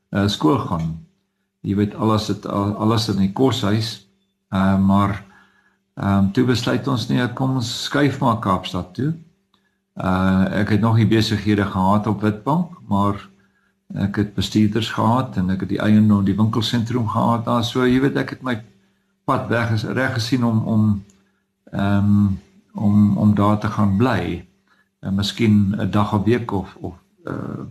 uh 0.09 0.27
skool 0.27 0.59
gaan. 0.59 1.05
Jy 1.61 1.75
weet 1.75 1.95
alles 1.95 2.27
het 2.27 2.45
alles 2.45 3.09
in 3.09 3.17
die 3.17 3.33
koshuis. 3.33 4.07
Uh 4.49 4.77
maar 4.79 5.23
ehm 5.95 6.17
um, 6.17 6.31
toe 6.31 6.43
besluit 6.45 6.87
ons 6.87 7.07
nee, 7.07 7.33
kom 7.33 7.55
ons 7.55 7.83
skuif 7.83 8.19
maar 8.19 8.39
Kaapstad 8.39 8.93
toe. 8.93 9.13
Uh 9.93 10.45
ek 10.61 10.69
het 10.69 10.81
nog 10.81 10.95
nie 10.95 11.07
besighede 11.07 11.65
gehad 11.65 12.07
op 12.07 12.21
Witbank, 12.21 12.77
maar 12.87 13.29
ek 13.93 14.15
het 14.15 14.33
bestuurders 14.35 14.89
gehad 14.91 15.37
en 15.37 15.49
ek 15.49 15.59
het 15.59 15.69
die 15.69 15.79
eiendom 15.79 16.25
die 16.25 16.35
winkelsentrum 16.35 17.07
gehad 17.07 17.45
daar. 17.45 17.63
So 17.63 17.85
jy 17.87 17.99
weet 18.03 18.17
ek 18.17 18.35
het 18.35 18.41
my 18.43 18.59
pad 19.25 19.47
weg 19.47 19.71
is 19.71 19.83
reg 19.83 20.13
gesien 20.13 20.43
om 20.43 20.63
om 20.67 21.03
ehm 21.71 21.97
um, 21.97 22.39
om 22.75 23.17
om 23.17 23.35
daar 23.35 23.59
te 23.59 23.67
gaan 23.67 23.97
bly 23.97 24.47
uh, 25.01 25.11
miskien 25.11 25.75
'n 25.77 25.91
dag 25.91 26.13
'n 26.13 26.23
week 26.23 26.51
of 26.51 26.75
of 26.75 26.93
uh 27.25 27.65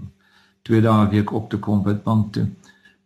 twee 0.62 0.80
dae 0.80 1.04
'n 1.04 1.10
week 1.10 1.32
op 1.32 1.50
te 1.50 1.58
kom 1.58 1.82
by 1.82 1.94
bank 1.94 2.32
toe. 2.32 2.46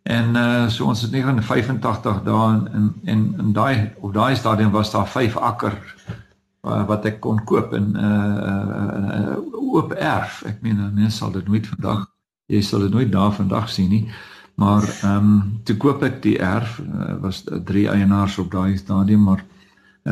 En 0.03 0.35
uh 0.35 0.69
so 0.69 0.85
ons 0.85 1.03
het 1.03 1.11
985 1.11 2.23
dae 2.23 2.71
in 2.73 2.95
en 3.05 3.35
in 3.39 3.53
daai 3.53 3.93
op 4.01 4.13
daai 4.15 4.37
stadium 4.37 4.71
was 4.71 4.91
daar 4.91 5.09
5 5.09 5.37
akker 5.37 5.75
uh, 6.63 6.87
wat 6.87 7.05
ek 7.05 7.21
kon 7.21 7.45
koop 7.45 7.75
in 7.75 7.91
'n 7.93 7.97
uh, 7.97 8.37
uh, 8.51 9.31
uh, 9.31 9.75
oop 9.75 9.93
erf. 9.93 10.43
Ek 10.47 10.63
meen 10.63 10.95
mense 10.95 11.17
sal 11.17 11.33
dit 11.33 11.49
nooit 11.49 11.67
vandag 11.67 12.07
jy 12.49 12.63
sal 12.65 12.81
dit 12.81 12.93
nooit 12.93 13.13
daar 13.13 13.33
vandag 13.33 13.69
sien 13.69 13.89
nie. 13.89 14.09
Maar 14.59 14.83
ehm 15.03 15.17
um, 15.17 15.61
toe 15.65 15.77
koop 15.77 16.03
ek 16.03 16.23
die 16.23 16.39
erf 16.39 16.81
uh, 16.81 17.15
was 17.23 17.45
drie 17.65 17.89
eienaars 17.89 18.39
op 18.39 18.51
daai 18.51 18.77
stadium 18.77 19.23
maar 19.23 19.45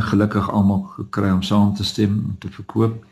gelukkig 0.02 0.50
almal 0.50 0.82
gekry 0.96 1.31
om 1.31 1.43
saam 1.43 1.75
te 1.75 1.84
stem 1.84 2.22
om 2.25 2.37
te 2.38 2.48
verkoop. 2.50 3.04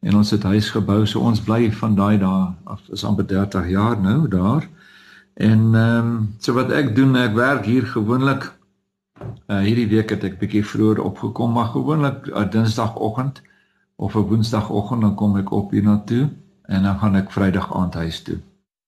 En 0.00 0.16
ons 0.16 0.30
het 0.30 0.42
huis 0.42 0.70
gebou 0.70 1.06
so 1.06 1.20
ons 1.20 1.40
bly 1.40 1.72
van 1.72 1.94
daai 1.94 2.18
dae 2.18 2.52
af 2.64 2.80
is 2.92 3.04
amper 3.04 3.26
30 3.26 3.68
jaar 3.68 4.00
nou 4.00 4.28
daar. 4.28 4.68
En 5.34 5.74
ehm 5.74 6.06
um, 6.06 6.34
so 6.38 6.52
wat 6.52 6.70
ek 6.70 6.94
doen 6.96 7.16
ek 7.16 7.34
werk 7.34 7.64
hier 7.64 7.86
gewoonlik 7.86 8.52
uh, 9.48 9.60
hierdie 9.60 9.88
week 9.88 10.10
het 10.10 10.24
ek 10.24 10.38
bietjie 10.38 10.64
vroeër 10.64 11.00
opgekom 11.02 11.52
maar 11.52 11.72
gewoonlik 11.72 12.26
uh, 12.30 12.44
dinsdagoggend 12.50 13.42
of 13.96 14.14
'n 14.14 14.28
woensdagoggend 14.28 15.00
dan 15.00 15.14
kom 15.14 15.36
ek 15.38 15.50
op 15.50 15.70
hier 15.70 15.82
na 15.82 16.02
toe 16.06 16.28
en 16.66 16.82
dan 16.82 16.98
gaan 16.98 17.16
ek 17.16 17.30
vrydag 17.30 17.74
aand 17.74 17.94
huis 17.94 18.22
toe. 18.22 18.38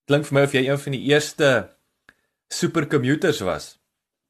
Klink 0.05 0.25
vir 0.25 0.33
my 0.33 0.43
of 0.43 0.53
jy 0.53 0.67
een 0.67 0.79
van 0.79 0.91
die 0.91 1.05
eerste 1.11 1.69
supercommuters 2.47 3.39
was 3.39 3.77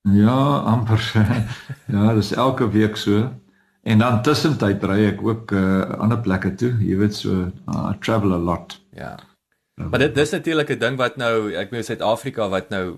Ja, 0.02 0.58
amper. 0.58 1.02
ja, 1.94 2.14
dis 2.14 2.34
elke 2.34 2.70
week 2.72 2.96
so. 2.96 3.28
En 3.88 4.00
dan 4.04 4.22
tussentyd 4.22 4.84
ry 4.84 5.00
ek 5.14 5.24
ook 5.24 5.52
uh 5.52 6.00
ander 6.00 6.20
plekke 6.20 6.54
toe. 6.56 6.74
Jy 6.84 6.98
weet 6.98 7.16
so, 7.16 7.48
uh, 7.72 7.92
travel 8.00 8.34
a 8.34 8.38
lot. 8.38 8.80
Ja. 8.92 9.16
Maar 9.78 10.00
dit 10.00 10.16
dis 10.16 10.32
natuurlik 10.32 10.70
'n 10.70 10.80
ding 10.80 10.98
wat 10.98 11.18
nou, 11.18 11.54
ek 11.54 11.72
meen 11.72 11.84
Suid-Afrika 11.84 12.50
wat 12.50 12.70
nou 12.70 12.98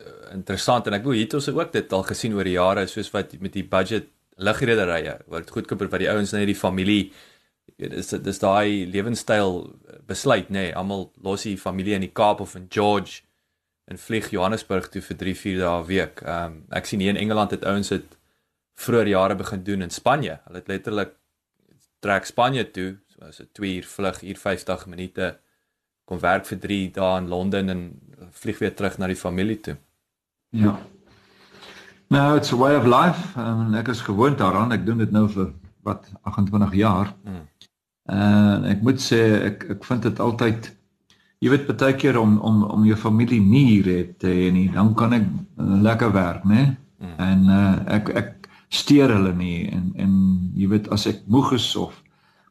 uh, 0.00 0.32
interessant 0.32 0.86
en 0.86 0.96
ek 0.96 1.02
bedoel 1.02 1.18
hier 1.18 1.28
het 1.28 1.34
ons 1.38 1.48
ook 1.48 1.72
dit 1.72 1.92
al 1.92 2.02
gesien 2.02 2.34
oor 2.34 2.44
die 2.44 2.58
jare 2.58 2.86
soos 2.86 3.10
wat 3.14 3.34
met 3.40 3.52
die 3.52 3.66
budget 3.66 4.10
lugrederye 4.36 5.18
wat 5.30 5.50
goedkoper 5.50 5.88
vir 5.88 6.04
die 6.04 6.10
ouens 6.10 6.32
net 6.34 6.46
die 6.50 6.58
familie 6.58 7.12
dis 7.78 8.10
dis 8.22 8.42
daai 8.42 8.86
lewenstyl 8.90 9.62
besluit 10.06 10.50
nê 10.50 10.68
nee, 10.68 10.74
almal 10.74 11.08
los 11.22 11.46
die 11.46 11.56
familie 11.58 11.94
in 11.94 12.06
die 12.06 12.12
Kaap 12.12 12.40
of 12.40 12.56
in 12.58 12.66
George 12.70 13.22
en 13.84 13.98
vlieg 13.98 14.30
Johannesburg 14.30 14.88
toe 14.88 15.02
vir 15.02 15.16
3 15.16 15.34
4 15.36 15.58
dae 15.58 15.80
'n 15.80 15.86
week. 15.86 16.22
Ehm 16.22 16.44
um, 16.44 16.64
ek 16.70 16.86
sien 16.86 17.00
hier 17.00 17.14
in 17.14 17.20
Engeland 17.20 17.50
het 17.50 17.64
ouens 17.64 17.88
dit 17.88 18.18
vroeër 18.74 19.08
jare 19.08 19.36
begin 19.36 19.62
doen 19.62 19.82
in 19.82 19.90
Spanje. 19.90 20.40
Hulle 20.44 20.58
het 20.58 20.68
letterlik 20.68 21.12
trek 22.00 22.24
Spanje 22.24 22.70
toe, 22.70 22.98
so 23.08 23.24
as 23.28 23.40
'n 23.40 23.48
2 23.52 23.76
uur 23.76 23.86
vlug, 23.86 24.20
hier 24.20 24.38
50 24.38 24.86
minute 24.86 25.38
kom 26.04 26.18
werk 26.20 26.46
vir 26.46 26.58
3 26.58 26.90
dae 26.90 27.18
in 27.18 27.28
Londen 27.28 27.68
en 27.68 28.00
vlieg 28.30 28.58
weer 28.58 28.74
terug 28.74 28.98
na 28.98 29.06
die 29.06 29.16
familie 29.16 29.60
toe. 29.60 29.76
Ja. 30.50 30.78
Nou, 32.08 32.36
it's 32.36 32.52
a 32.52 32.56
way 32.56 32.76
of 32.76 32.84
life. 32.84 33.38
Um, 33.38 33.74
ek 33.74 33.88
is 33.88 34.00
gewoond 34.00 34.38
daaraan. 34.38 34.72
Ek 34.72 34.86
doen 34.86 34.98
dit 34.98 35.10
nou 35.10 35.28
vir 35.28 35.52
wat 35.82 36.12
28 36.22 36.74
jaar. 36.74 37.14
Hmm. 37.24 37.48
En 38.04 38.64
uh, 38.64 38.70
ek 38.70 38.82
moet 38.84 39.00
sê 39.00 39.20
ek 39.48 39.64
ek 39.76 39.84
vind 39.84 40.02
dit 40.02 40.20
altyd 40.20 40.68
jy 41.44 41.50
weet 41.52 41.66
baie 41.68 41.96
keer 42.00 42.16
om 42.20 42.38
om 42.40 42.62
om 42.72 42.86
jou 42.88 42.96
familie 42.96 43.40
nie 43.42 43.64
hier 43.68 43.90
het 43.92 44.16
te 44.22 44.32
hê 44.32 44.48
nie, 44.52 44.68
dan 44.72 44.94
kan 44.96 45.12
ek 45.12 45.26
uh, 45.28 45.76
lekker 45.84 46.14
werk, 46.14 46.46
né? 46.48 46.64
Mm. 47.02 47.16
En 47.20 47.44
uh, 47.52 47.74
ek 47.98 48.08
ek 48.16 48.30
steur 48.72 49.12
hulle 49.12 49.34
nie 49.36 49.68
en 49.68 49.90
en 50.00 50.14
jy 50.56 50.70
weet 50.72 50.88
as 50.94 51.04
ek 51.10 51.20
moeg 51.28 51.52
is 51.58 51.68
of 51.76 52.00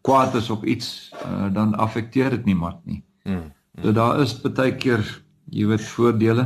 kwaad 0.06 0.36
is 0.36 0.50
op 0.54 0.66
iets, 0.68 1.14
uh, 1.24 1.48
dan 1.56 1.74
affekteer 1.80 2.36
dit 2.38 2.52
niemand 2.52 2.84
nie. 2.86 3.02
Mm. 3.26 3.40
mm. 3.40 3.82
So 3.82 3.96
daar 3.96 4.22
is 4.22 4.36
baie 4.44 4.76
keer, 4.76 5.02
jy 5.50 5.66
weet, 5.72 5.86
voordele. 5.96 6.46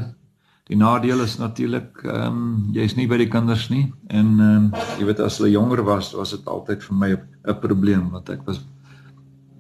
Die 0.68 0.78
nadeel 0.78 1.24
is 1.24 1.38
natuurlik 1.40 2.02
ehm 2.06 2.40
um, 2.40 2.72
jy's 2.76 2.96
nie 2.96 3.08
by 3.08 3.20
die 3.20 3.32
kinders 3.32 3.68
nie 3.74 3.86
en 4.08 4.34
ehm 4.40 4.72
um, 4.72 4.72
jy 5.00 5.12
weet 5.12 5.22
as 5.24 5.42
hulle 5.42 5.52
jonger 5.52 5.84
was, 5.84 6.14
was 6.16 6.36
dit 6.36 6.48
altyd 6.48 6.84
vir 6.88 7.00
my 7.04 7.14
'n 7.16 7.62
probleem 7.62 8.10
want 8.16 8.30
ek 8.30 8.44
was 8.48 8.64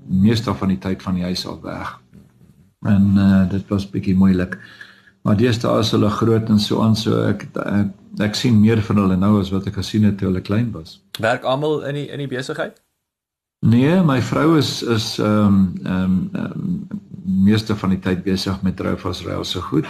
meeste 0.07 0.53
van 0.55 0.71
die 0.71 0.79
tyd 0.79 1.03
van 1.03 1.15
die 1.19 1.23
huis 1.27 1.43
af 1.47 1.61
weg. 1.61 1.97
En 2.85 3.13
uh, 3.17 3.49
dit 3.49 3.67
was 3.67 3.89
bietjie 3.89 4.15
moeilik. 4.15 4.57
Maar 5.27 5.37
deesdae 5.37 5.79
is 5.79 5.91
hulle 5.91 6.09
groot 6.09 6.49
en 6.49 6.59
so 6.59 6.81
aan 6.81 6.95
so 6.95 7.23
ek, 7.27 7.47
ek 7.65 7.95
ek 8.23 8.35
sien 8.35 8.55
meer 8.59 8.79
van 8.81 8.97
hulle 8.97 9.17
nou 9.19 9.35
as 9.41 9.51
wat 9.53 9.67
ek 9.69 9.75
gesien 9.77 10.07
het 10.07 10.17
toe 10.17 10.29
hulle 10.29 10.41
klein 10.41 10.71
was. 10.73 11.01
Werk 11.21 11.43
almal 11.43 11.83
in 11.89 11.99
die 11.99 12.07
in 12.09 12.23
die 12.23 12.29
besigheid? 12.31 12.79
Nee, 13.65 14.01
my 14.05 14.21
vrou 14.21 14.57
is 14.57 14.81
is 14.83 15.17
ehm 15.19 15.57
um, 15.85 16.29
ehm 16.33 16.45
um, 16.45 16.87
meeste 17.47 17.75
van 17.75 17.89
die 17.89 17.99
tyd 17.99 18.23
besig 18.23 18.61
met 18.63 18.79
Roufas 18.79 19.23
Rail 19.25 19.43
so 19.43 19.61
goed. 19.61 19.85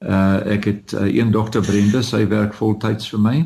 Uh 0.00 0.38
ek 0.56 0.64
het 0.64 0.92
uh, 0.92 1.08
een 1.08 1.30
dogter 1.32 1.64
Brenda, 1.64 2.02
sy 2.02 2.26
werk 2.28 2.54
voltyds 2.54 3.08
vir 3.10 3.20
my. 3.20 3.36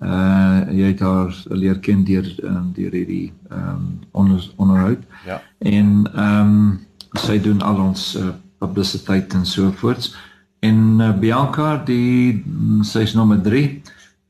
Uh 0.00 0.70
jy 0.70 0.92
het 0.94 1.02
haar 1.04 1.34
leer 1.50 1.78
ken 1.78 2.04
deur 2.04 2.26
um, 2.42 2.72
deur 2.74 2.94
hierdie 2.94 3.32
ehm 3.50 3.68
um, 3.68 3.98
onder, 4.12 4.50
onderhoud. 4.56 5.04
Ja. 5.26 5.42
En 5.58 6.10
ehm 6.14 6.40
um, 6.40 6.80
sy 7.20 7.38
doen 7.40 7.62
al 7.62 7.80
ons 7.80 8.14
uh, 8.16 8.30
publiciteit 8.58 9.34
en 9.34 9.46
so 9.46 9.72
voorts. 9.80 10.14
En 10.60 11.00
uh, 11.00 11.10
Bianca, 11.18 11.76
die 11.84 12.42
sy's 12.82 13.14
nommer 13.14 13.40
3. 13.42 13.64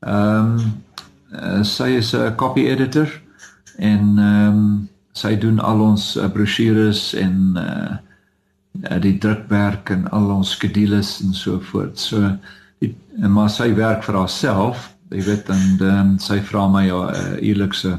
Ehm 0.06 0.56
um, 0.56 0.72
uh, 1.32 1.62
sy 1.64 1.96
is 1.96 2.14
'n 2.14 2.34
copy 2.36 2.66
editor 2.68 3.08
en 3.78 4.18
ehm 4.18 4.48
um, 4.48 4.88
sy 5.12 5.36
doen 5.38 5.60
al 5.60 5.80
ons 5.80 6.16
uh, 6.16 6.28
brosjures 6.32 7.12
en 7.14 7.36
uh 7.56 8.00
uh, 8.80 8.98
die 9.02 9.18
drukwerk 9.18 9.90
en 9.92 10.06
al 10.10 10.30
ons 10.38 10.54
skedules 10.56 11.18
en 11.24 11.34
so 11.36 11.60
voort. 11.70 11.98
So 12.00 12.36
die, 12.82 12.92
en 13.20 13.34
maar 13.34 13.50
sy 13.52 13.72
werk 13.76 14.04
vir 14.06 14.18
haarself, 14.20 14.88
jy 15.12 15.24
weet 15.26 15.50
en 15.52 15.66
dan 15.80 16.14
sy 16.22 16.40
vra 16.48 16.66
my 16.72 16.86
ja 16.86 17.02
uh, 17.10 17.34
eerlikse 17.40 17.98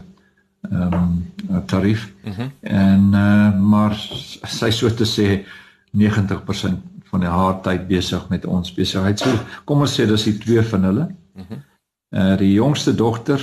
ehm 0.72 0.94
um, 0.94 1.66
tarief. 1.66 2.14
Mm 2.24 2.32
-hmm. 2.32 2.52
En 2.62 3.02
uh, 3.12 3.60
maar 3.60 3.96
sy 4.44 4.70
so 4.70 4.94
te 4.94 5.06
sê 5.06 5.46
90% 5.92 6.94
van 7.04 7.20
die 7.20 7.30
haar 7.30 7.62
tyd 7.62 7.88
besig 7.88 8.30
met 8.30 8.46
ons 8.46 8.74
besigheid. 8.74 9.20
So 9.20 9.30
kom 9.64 9.80
ons 9.80 10.00
sê 10.00 10.08
dis 10.08 10.24
die 10.24 10.38
twee 10.38 10.62
van 10.62 10.84
hulle. 10.84 11.08
Mhm. 11.36 11.46
Mm 11.50 11.62
uh 12.14 12.38
die 12.38 12.54
jongste 12.54 12.96
dogter 12.96 13.42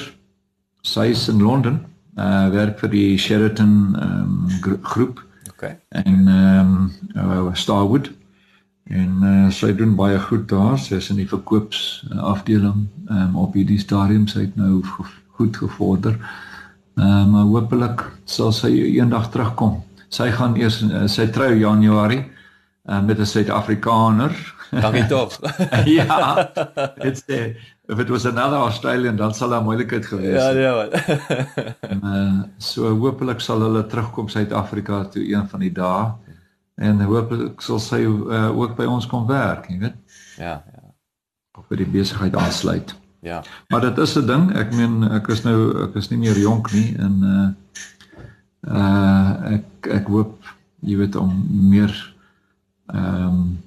sy 0.81 1.09
is 1.11 1.29
in 1.29 1.43
Londen. 1.43 1.81
Uh 2.15 2.49
werk 2.49 2.79
vir 2.79 2.91
die 2.91 3.19
Sheraton 3.19 3.97
ehm 3.99 4.47
um, 4.63 4.79
groep. 4.83 5.25
Okay. 5.51 5.79
En 5.89 6.29
ehm 6.29 6.75
um, 6.75 6.93
uh, 7.17 7.55
Starwood 7.55 8.13
en 8.85 9.19
uh, 9.23 9.51
sy 9.51 9.75
doen 9.75 9.95
baie 9.95 10.21
goed 10.21 10.49
daar. 10.49 10.79
Sy 10.79 10.95
is 10.95 11.11
in 11.11 11.17
die 11.17 11.29
verkoops 11.29 12.07
afdeling 12.17 12.87
ehm 13.09 13.19
um, 13.19 13.37
op 13.37 13.55
hierdie 13.55 13.79
stadium. 13.79 14.27
Sy 14.27 14.41
het 14.41 14.57
nou 14.57 14.83
goed 15.37 15.57
gevorder. 15.57 16.13
Ehm 16.13 16.50
um, 17.01 17.31
maar 17.33 17.49
hopelik 17.49 18.05
sal 18.25 18.53
sy 18.53 18.71
eendag 18.99 19.31
terugkom. 19.33 19.81
Sy 20.11 20.31
gaan 20.37 20.57
eers 20.59 20.81
uh, 20.87 21.07
sy 21.09 21.29
trou 21.33 21.51
Januarie 21.57 22.25
uh, 22.89 23.01
met 23.03 23.19
'n 23.19 23.27
Suid-Afrikaner. 23.27 24.35
Dankie 24.71 25.07
tog. 25.13 25.39
ja. 25.85 26.51
Dit's 27.03 27.25
if 27.91 27.99
it 27.99 28.09
was 28.09 28.27
another 28.27 28.57
Australian 28.57 29.17
dan 29.17 29.35
sal 29.35 29.49
daar 29.49 29.63
moeilikheid 29.63 30.07
gewees 30.07 30.43
het. 30.43 30.57
Ja, 30.57 30.83
ja. 30.83 30.89
en, 31.93 32.01
uh, 32.05 32.43
so 32.57 32.95
hopelik 32.99 33.41
sal 33.41 33.61
hulle 33.61 33.87
terugkom 33.87 34.29
Suid-Afrika 34.29 35.05
toe 35.05 35.25
een 35.27 35.49
van 35.49 35.61
die 35.61 35.73
dae 35.73 36.13
en 36.75 37.03
hopelik 37.03 37.61
sal 37.61 37.81
sy 37.83 38.05
uh, 38.07 38.49
ook 38.57 38.77
by 38.79 38.87
ons 38.89 39.07
kom 39.11 39.27
werk, 39.27 39.67
jy 39.69 39.79
weet. 39.83 39.99
Ja, 40.39 40.61
ja. 40.65 40.85
Of 41.59 41.67
by 41.69 41.81
die 41.83 41.91
besigheid 41.91 42.37
aansluit. 42.39 42.95
Ja. 43.21 43.43
Maar 43.69 43.81
dit 43.81 43.99
is 43.99 44.17
'n 44.17 44.27
ding, 44.27 44.57
ek 44.57 44.75
meen 44.75 45.11
ek 45.13 45.29
is 45.29 45.43
nou 45.43 45.83
ek 45.89 45.95
is 45.95 46.09
nie 46.11 46.19
meer 46.19 46.39
jonk 46.39 46.73
nie 46.73 46.97
en 46.99 47.15
uh 47.23 47.49
uh 48.75 49.53
ek 49.53 49.87
ek 49.87 50.07
hoop 50.07 50.45
jy 50.81 50.97
weet 50.97 51.17
om 51.17 51.47
meer 51.69 52.15
ehm 52.87 53.25
um, 53.25 53.61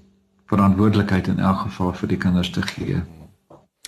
verantwoordelikheid 0.45 1.27
in 1.27 1.39
elk 1.39 1.59
geval 1.65 1.93
vir 1.93 2.07
die 2.07 2.17
kinders 2.17 2.49
te 2.49 2.61
gee. 2.61 3.01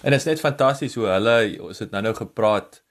En 0.03 0.12
dit 0.12 0.19
is 0.19 0.25
net 0.25 0.39
fantasties 0.39 0.95
hoe 0.95 1.07
hulle 1.07 1.36
ons 1.62 1.79
het 1.79 1.91
nou-nou 1.91 2.13
gepraat 2.15 2.81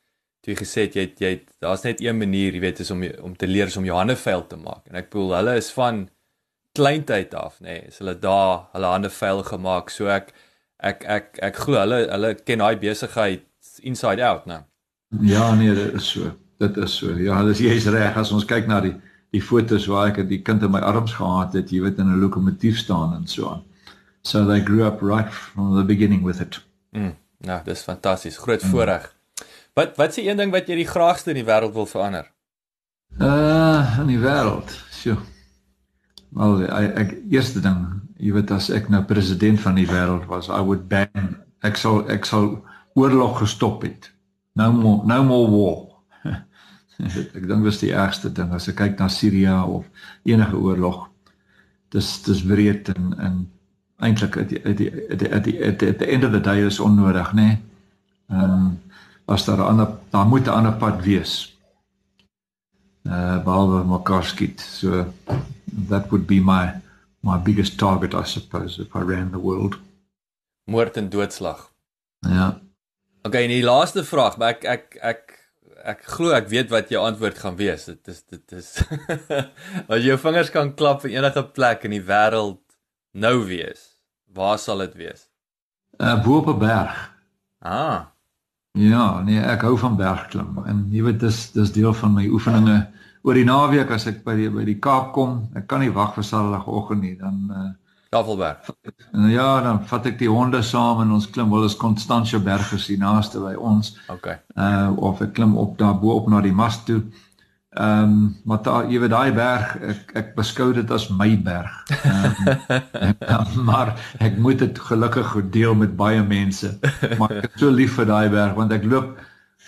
toe 0.44 0.52
jy 0.52 0.58
gesê 0.60 0.84
het 0.86 0.96
jy 0.98 1.06
jy 1.18 1.32
daar's 1.64 1.82
net 1.86 2.02
een 2.04 2.18
manier, 2.18 2.52
jy 2.54 2.60
weet, 2.60 2.82
is 2.84 2.90
om 2.90 3.02
om 3.22 3.36
te 3.36 3.48
leer 3.48 3.70
is 3.72 3.76
om 3.80 3.86
jou 3.88 3.96
hande 3.96 4.16
vuil 4.16 4.46
te 4.46 4.56
maak. 4.60 4.82
En 4.90 5.00
ek 5.00 5.10
bedoel 5.10 5.36
hulle 5.38 5.56
is 5.56 5.70
van 5.72 6.08
kleintyd 6.74 7.34
af, 7.38 7.60
nê. 7.60 7.78
Nee, 7.78 7.86
is 7.88 8.00
hulle 8.02 8.16
daar, 8.18 8.66
hulle 8.74 8.90
hande 8.92 9.10
vuil 9.10 9.42
gemaak. 9.46 9.90
So 9.94 10.10
ek 10.12 10.34
ek 10.90 11.04
ek 11.16 11.42
ek 11.48 11.58
glo 11.64 11.80
hulle 11.80 12.04
hulle 12.10 12.34
ken 12.44 12.62
daai 12.62 12.76
besigheid 12.80 13.44
inside 13.82 14.22
out, 14.22 14.46
né? 14.46 14.62
Ja, 15.22 15.54
nee, 15.54 15.74
dit 15.74 15.94
is 16.00 16.08
so. 16.10 16.32
Dit 16.58 16.76
is 16.76 16.96
so. 16.96 17.14
Ja, 17.18 17.42
dis 17.46 17.62
jy's 17.62 17.86
reg 17.92 18.16
as 18.20 18.32
ons 18.32 18.46
kyk 18.48 18.68
na 18.70 18.80
die 18.84 18.94
die 19.34 19.42
fotos 19.42 19.88
waar 19.90 20.12
ek 20.12 20.28
die 20.30 20.42
kind 20.46 20.62
in 20.62 20.70
my 20.70 20.80
arms 20.86 21.16
gehad 21.18 21.56
het, 21.58 21.72
jy 21.74 21.80
weet 21.82 21.98
in 21.98 22.12
'n 22.12 22.20
lokomotief 22.22 22.78
staan 22.78 23.16
en 23.16 23.26
so 23.26 23.48
aan. 23.50 23.64
So 24.22 24.44
they 24.46 24.60
grew 24.60 24.86
up 24.86 25.02
right 25.02 25.32
from 25.32 25.74
the 25.76 25.84
beginning 25.84 26.22
with 26.22 26.40
it. 26.40 26.60
Mm, 26.92 27.16
nou, 27.38 27.60
dis 27.64 27.82
fantasties. 27.82 28.38
Groot 28.38 28.62
mm. 28.62 28.70
voorreg. 28.70 29.10
Wat 29.74 29.96
wat 29.96 30.08
is 30.08 30.14
die 30.14 30.28
een 30.28 30.36
ding 30.36 30.52
wat 30.52 30.68
jy 30.68 30.76
die 30.76 30.88
graagste 30.88 31.34
in 31.34 31.40
die 31.42 31.48
wêreld 31.48 31.74
wil 31.74 31.86
verander? 31.86 32.30
Uh, 33.18 33.98
in 34.00 34.06
die 34.06 34.18
wêreld. 34.18 34.70
Sjoe. 34.94 35.16
Wel, 36.34 36.64
ek, 36.66 36.94
ek 36.98 37.10
eerste 37.30 37.60
ding, 37.60 37.82
jy 38.18 38.34
weet 38.34 38.50
as 38.54 38.70
ek 38.70 38.88
nou 38.92 39.02
president 39.08 39.60
van 39.60 39.78
die 39.78 39.88
wêreld 39.88 40.26
was, 40.30 40.48
I 40.48 40.60
would 40.62 40.86
ban 40.88 41.38
ek 41.64 41.78
sal 41.80 42.04
ek 42.12 42.28
sal 42.28 42.58
oorlog 42.94 43.40
gestop 43.40 43.82
het. 43.86 44.10
No 44.54 44.70
more 44.72 45.06
no 45.06 45.22
more 45.24 45.48
war. 45.50 45.80
ek 47.36 47.48
dink 47.48 47.64
dis 47.66 47.82
die 47.82 47.94
ergste 47.94 48.30
ding 48.30 48.52
as 48.54 48.68
ek 48.70 48.78
kyk 48.82 49.00
na 49.00 49.08
Sirië 49.10 49.56
of 49.66 49.88
enige 50.22 50.60
oorlog. 50.60 51.08
Dis 51.94 52.16
dis 52.26 52.44
wreed 52.46 52.92
en 52.94 53.14
en 53.18 53.42
eintlik 54.04 54.38
at 54.42 54.52
die 54.52 54.62
at 54.62 54.78
die 54.78 54.90
at 54.92 55.18
die 55.18 55.30
at 55.30 55.44
die 55.48 55.58
at 55.62 55.82
at 55.82 55.98
die 56.02 56.12
end 56.14 56.26
of 56.26 56.34
the 56.34 56.42
day 56.42 56.62
is 56.66 56.80
onnodig 56.82 57.34
nê. 57.34 57.48
Nee? 57.48 57.60
Ehm 58.30 58.54
um, 58.54 58.72
as 59.26 59.44
daar 59.44 59.56
'n 59.56 59.68
ander 59.72 59.88
daar 60.10 60.26
moet 60.26 60.46
'n 60.46 60.56
ander 60.58 60.72
pad 60.72 61.02
wees. 61.02 61.56
Uh 63.02 63.42
behalwe 63.44 63.84
mekaar 63.84 64.24
skiet. 64.24 64.60
So 64.60 65.06
that 65.88 66.10
would 66.10 66.26
be 66.26 66.40
my 66.40 66.83
my 67.24 67.38
biggest 67.40 67.78
target 67.80 68.14
I 68.14 68.24
suppose 68.24 68.78
if 68.78 68.94
I 68.94 69.00
ran 69.00 69.30
the 69.32 69.40
world. 69.40 69.78
Moord 70.70 70.96
en 70.96 71.08
doodslag. 71.08 71.70
Ja. 72.28 72.60
Okay, 73.22 73.44
en 73.44 73.52
die 73.52 73.64
laaste 73.64 74.04
vraag, 74.04 74.36
maar 74.40 74.54
ek 74.56 74.64
ek 74.68 74.98
ek 75.00 75.22
ek 75.84 76.04
glo 76.16 76.32
ek 76.36 76.48
weet 76.52 76.72
wat 76.72 76.92
jou 76.92 77.00
antwoord 77.04 77.40
gaan 77.40 77.56
wees. 77.60 77.86
Dit 77.88 78.08
is 78.12 78.22
dit 78.28 78.56
is 78.60 78.70
as 79.92 80.04
jou 80.04 80.16
vingers 80.20 80.52
kan 80.52 80.74
klap 80.76 81.04
vir 81.04 81.16
enige 81.18 81.44
plek 81.56 81.84
in 81.88 81.96
die 81.96 82.04
wêreld 82.04 82.60
nou 83.16 83.36
wees, 83.48 83.94
waar 84.32 84.60
sal 84.60 84.84
dit 84.84 84.96
wees? 85.00 85.28
Uh 86.00 86.16
bo 86.24 86.42
op 86.42 86.52
'n 86.52 86.58
berg. 86.60 86.98
Ah. 87.64 88.10
Ja, 88.74 89.22
nee, 89.22 89.38
ek 89.38 89.62
hou 89.62 89.76
van 89.78 89.96
bergklim 89.96 90.58
en 90.66 90.88
jy 90.92 91.04
weet 91.06 91.20
dis 91.22 91.52
dis 91.54 91.72
deel 91.72 91.94
van 91.94 92.12
my 92.16 92.26
oefeninge 92.26 92.80
oor 93.24 93.38
die 93.38 93.46
naweek 93.48 93.90
as 93.96 94.06
ek 94.10 94.20
by 94.26 94.36
die 94.36 94.50
by 94.52 94.66
die 94.68 94.78
Kaap 94.84 95.12
kom. 95.16 95.40
Ek 95.56 95.66
kan 95.70 95.80
nie 95.80 95.92
wag 95.94 96.14
vir 96.16 96.26
Saterdagoggend 96.28 97.04
nie, 97.04 97.16
dan 97.20 97.40
uh 97.50 97.72
Tafelberg. 98.14 98.68
Ja, 99.32 99.58
dan 99.64 99.80
vat 99.90 100.04
ek 100.06 100.20
die 100.20 100.30
honde 100.30 100.60
saam 100.62 101.00
en 101.02 101.16
ons 101.16 101.26
klim 101.34 101.50
wel 101.50 101.64
eens 101.66 101.74
Constantia 101.80 102.38
berg 102.38 102.68
is 102.76 102.86
die 102.86 102.98
naaste 103.00 103.40
by 103.42 103.56
ons. 103.58 103.96
Okay. 104.12 104.36
Uh 104.54 104.92
of 105.10 105.22
ek 105.24 105.34
klim 105.34 105.56
op 105.58 105.74
daar 105.80 105.96
bo 105.98 106.14
op 106.20 106.28
na 106.30 106.42
die 106.44 106.54
mas 106.54 106.78
toe. 106.86 107.00
Ehm 107.74 108.12
um, 108.12 108.36
maar 108.46 108.60
daar 108.62 108.86
jy 108.86 109.00
weet 109.02 109.10
daai 109.10 109.32
berg 109.34 109.72
ek 109.82 110.12
ek 110.20 110.28
beskou 110.36 110.68
dit 110.76 110.90
as 110.94 111.08
my 111.10 111.32
berg. 111.42 111.74
Um, 112.06 113.64
maar 113.70 113.96
ek 114.22 114.38
moet 114.38 114.62
dit 114.62 114.78
gelukkig 114.78 115.34
deel 115.50 115.74
met 115.74 115.96
baie 115.98 116.22
mense. 116.22 116.70
Maar 117.18 117.40
ek 117.40 117.50
is 117.50 117.64
so 117.64 117.74
lief 117.74 117.96
vir 117.98 118.06
daai 118.12 118.28
berg 118.30 118.54
want 118.54 118.78
ek 118.78 118.86
loop 118.86 119.16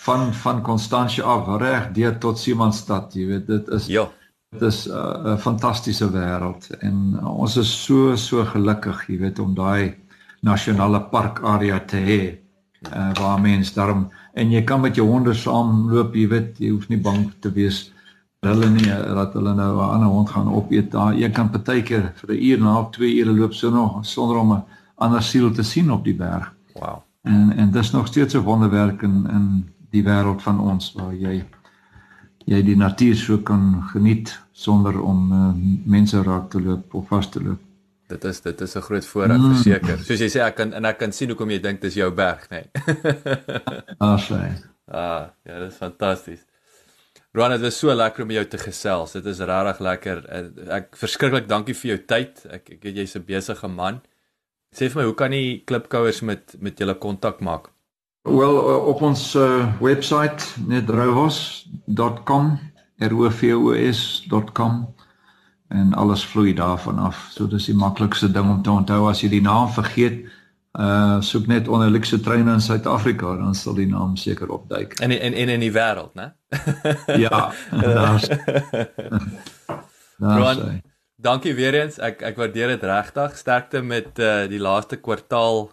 van 0.07 0.33
van 0.35 0.63
Constantia 0.63 1.25
af 1.25 1.49
reg 1.61 1.91
deur 1.97 2.19
tot 2.23 2.39
Simonstad, 2.39 3.15
jy 3.15 3.27
weet 3.27 3.47
dit 3.47 3.69
is 3.79 3.91
Ja. 3.93 4.09
Dit 4.55 4.63
is 4.63 4.87
'n 4.87 4.93
uh, 5.27 5.37
fantastiese 5.39 6.07
wêreld 6.11 6.71
en 6.81 7.19
uh, 7.21 7.39
ons 7.43 7.57
is 7.57 7.71
so 7.85 8.17
so 8.17 8.45
gelukkig, 8.45 9.09
jy 9.09 9.19
weet 9.19 9.39
om 9.39 9.55
daai 9.55 9.95
nasionale 10.41 11.01
park 11.11 11.43
area 11.43 11.81
te 11.81 11.97
hê. 11.97 12.23
Uh, 12.87 13.11
waar 13.19 13.41
mense 13.41 13.75
daarom 13.75 14.07
en 14.35 14.51
jy 14.51 14.63
kan 14.65 14.81
met 14.81 14.95
jou 14.95 15.07
honde 15.09 15.35
saamloop, 15.35 16.15
jy 16.15 16.29
weet, 16.29 16.59
jy 16.59 16.71
hoef 16.71 16.89
nie 16.89 17.01
bang 17.01 17.33
te 17.41 17.51
wees 17.51 17.91
hulle 18.47 18.69
nie 18.71 18.87
dat 18.87 19.33
hulle 19.35 19.55
nou 19.55 19.73
'n 19.77 19.91
ander 19.95 20.09
hond 20.09 20.31
gaan 20.31 20.53
opeet 20.53 20.91
daar. 20.91 21.15
Jy 21.15 21.31
kan 21.31 21.51
partykeer 21.51 22.13
vir 22.15 22.31
'n 22.31 22.43
uur 22.43 22.59
en 22.59 22.65
'n 22.65 22.75
half, 22.77 22.91
2 22.91 23.19
ure 23.21 23.33
loop 23.33 23.55
so 23.55 23.71
nog 23.71 24.07
sonder 24.07 24.37
om 24.37 24.53
'n 24.53 24.65
ander 24.95 25.23
siel 25.23 25.51
te 25.51 25.63
sien 25.63 25.91
op 25.91 26.05
die 26.05 26.15
berg. 26.15 26.55
Wow. 26.75 27.03
En 27.23 27.53
en 27.57 27.71
dis 27.71 27.91
nog 27.91 28.07
steeds 28.07 28.35
'n 28.35 28.45
wonderwerk 28.45 29.03
in 29.03 29.27
in 29.31 29.75
die 29.97 30.05
wêreld 30.07 30.43
van 30.45 30.61
ons 30.61 30.93
waar 30.97 31.15
jy 31.15 31.41
jy 32.47 32.63
die 32.63 32.77
natuur 32.79 33.17
so 33.19 33.39
kan 33.43 33.83
geniet 33.93 34.31
sonder 34.55 35.01
om 35.03 35.33
uh, 35.35 35.47
mense 35.91 36.21
raak 36.23 36.51
te 36.53 36.61
loop 36.63 36.95
of 36.95 37.09
vas 37.11 37.27
te 37.31 37.43
loop. 37.43 37.63
Dit 38.07 38.25
is 38.25 38.41
dit 38.41 38.61
is 38.61 38.77
'n 38.77 38.83
groot 38.87 39.07
voorreg 39.07 39.39
mm. 39.39 39.55
verseker. 39.55 39.99
Soos 39.99 40.21
jy 40.23 40.29
sê 40.31 40.43
ek 40.47 40.55
kan 40.57 40.73
en 40.73 40.85
ek 40.85 40.99
kan 40.99 41.13
sien 41.13 41.29
hoekom 41.29 41.51
jy 41.51 41.59
dink 41.59 41.81
dis 41.83 41.99
jou 41.99 42.11
berg, 42.11 42.47
nê. 42.51 42.63
Nee. 42.77 43.97
Asai. 43.99 44.55
ah, 44.87 45.27
ja, 45.45 45.59
dit 45.59 45.73
is 45.73 45.77
fantasties. 45.77 46.45
Roan, 47.35 47.51
dit 47.51 47.61
was 47.61 47.79
so 47.79 47.93
lekker 47.93 48.23
om 48.23 48.31
jou 48.31 48.45
te 48.49 48.59
gesels. 48.59 49.13
Dit 49.13 49.27
is 49.27 49.41
regtig 49.41 49.81
lekker. 49.81 50.23
Ek 50.73 50.97
verskriklik 50.97 51.49
dankie 51.49 51.75
vir 51.75 51.91
jou 51.91 51.99
tyd. 52.07 52.47
Ek 52.49 52.71
ek 52.71 52.85
weet 52.87 52.97
jy's 53.03 53.17
'n 53.17 53.27
besige 53.27 53.69
man. 53.69 54.01
Sê 54.73 54.89
vir 54.89 55.03
my, 55.03 55.05
hoe 55.09 55.15
kan 55.15 55.31
die 55.31 55.63
klipkouers 55.67 56.23
met 56.23 56.55
met 56.61 56.79
julle 56.79 56.95
kontak 56.95 57.41
maak? 57.41 57.71
Wel 58.27 58.57
op 58.91 59.03
ons 59.03 59.35
uh, 59.35 59.81
webwerf 59.81 60.57
netrovos.com 60.67 62.59
rovos.com 62.99 64.95
en 65.69 65.95
alles 65.95 66.25
vloei 66.25 66.55
daarvan 66.55 66.99
af. 66.99 67.29
So 67.31 67.47
dis 67.47 67.65
die 67.67 67.75
maklikste 67.75 68.31
ding 68.31 68.51
om 68.51 68.63
te 68.63 68.71
onthou 68.71 69.09
as 69.11 69.21
jy 69.23 69.29
die 69.37 69.43
naam 69.43 69.69
vergeet. 69.75 70.27
Uh 70.77 71.21
soek 71.25 71.47
net 71.49 71.69
onder 71.73 71.91
luxe 71.91 72.21
treine 72.21 72.53
in 72.53 72.61
Suid-Afrika 72.61 73.37
dan 73.37 73.55
sal 73.55 73.75
die 73.79 73.89
naam 73.89 74.17
seker 74.17 74.51
opduik. 74.53 74.99
En 75.01 75.11
en 75.11 75.33
en 75.33 75.49
in 75.49 75.61
die 75.61 75.73
wêreld, 75.73 76.13
né? 76.15 76.35
ja. 77.27 77.53
Daar's 77.71 78.29
Daar's 80.19 80.61
Dankie 81.17 81.55
weer 81.55 81.75
eens. 81.75 81.97
Ek 81.99 82.21
ek 82.23 82.37
waardeer 82.37 82.75
dit 82.75 82.83
regtig. 82.85 83.37
Sterkte 83.37 83.81
met 83.83 84.19
uh 84.19 84.45
die 84.51 84.61
laaste 84.61 84.97
kwartaal 85.01 85.71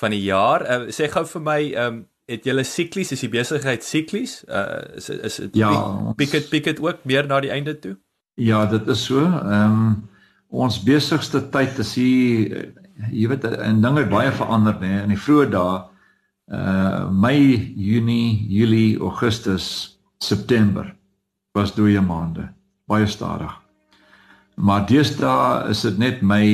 van 0.00 0.10
die 0.10 0.22
jaar. 0.22 0.64
Uh, 0.64 0.92
sê 0.94 1.08
gou 1.12 1.24
vir 1.36 1.42
my, 1.42 1.60
ehm 1.72 1.94
um, 1.94 2.04
het 2.26 2.42
julle 2.42 2.64
siklies, 2.66 3.12
is 3.14 3.20
die 3.22 3.30
besigheid 3.30 3.84
siklies? 3.86 4.40
Uh 4.50 4.98
is 4.98 5.08
is 5.14 5.36
dit 5.44 5.60
ja, 5.60 5.70
piek 6.18 6.32
dit 6.34 6.48
piek 6.50 6.64
dit 6.64 6.80
ook 6.82 7.04
meer 7.06 7.26
na 7.26 7.38
die 7.40 7.52
einde 7.54 7.76
toe? 7.78 7.94
Ja, 8.34 8.64
dit 8.66 8.88
is 8.88 9.04
so. 9.04 9.22
Ehm 9.22 9.76
um, 9.76 10.08
ons 10.50 10.78
besigste 10.82 11.40
tyd 11.50 11.78
is 11.78 11.94
hier 11.94 12.72
jy 13.12 13.28
weet 13.28 13.44
'n 13.44 13.80
ding 13.82 13.98
het 13.98 14.08
baie 14.10 14.32
verander 14.32 14.74
nê 14.80 15.02
in 15.02 15.12
die 15.14 15.20
vroeë 15.20 15.50
dae 15.50 15.84
uh 16.46 17.10
Mei, 17.10 17.74
Junie, 17.76 18.46
Julie, 18.48 18.98
Augustus, 19.00 19.98
September 20.18 20.94
was 21.52 21.74
dooie 21.74 22.00
maande, 22.00 22.48
baie 22.86 23.06
stadig. 23.06 23.52
Maar 24.54 24.86
deesdae 24.86 25.70
is 25.70 25.80
dit 25.80 25.98
net 25.98 26.22
Mei, 26.22 26.46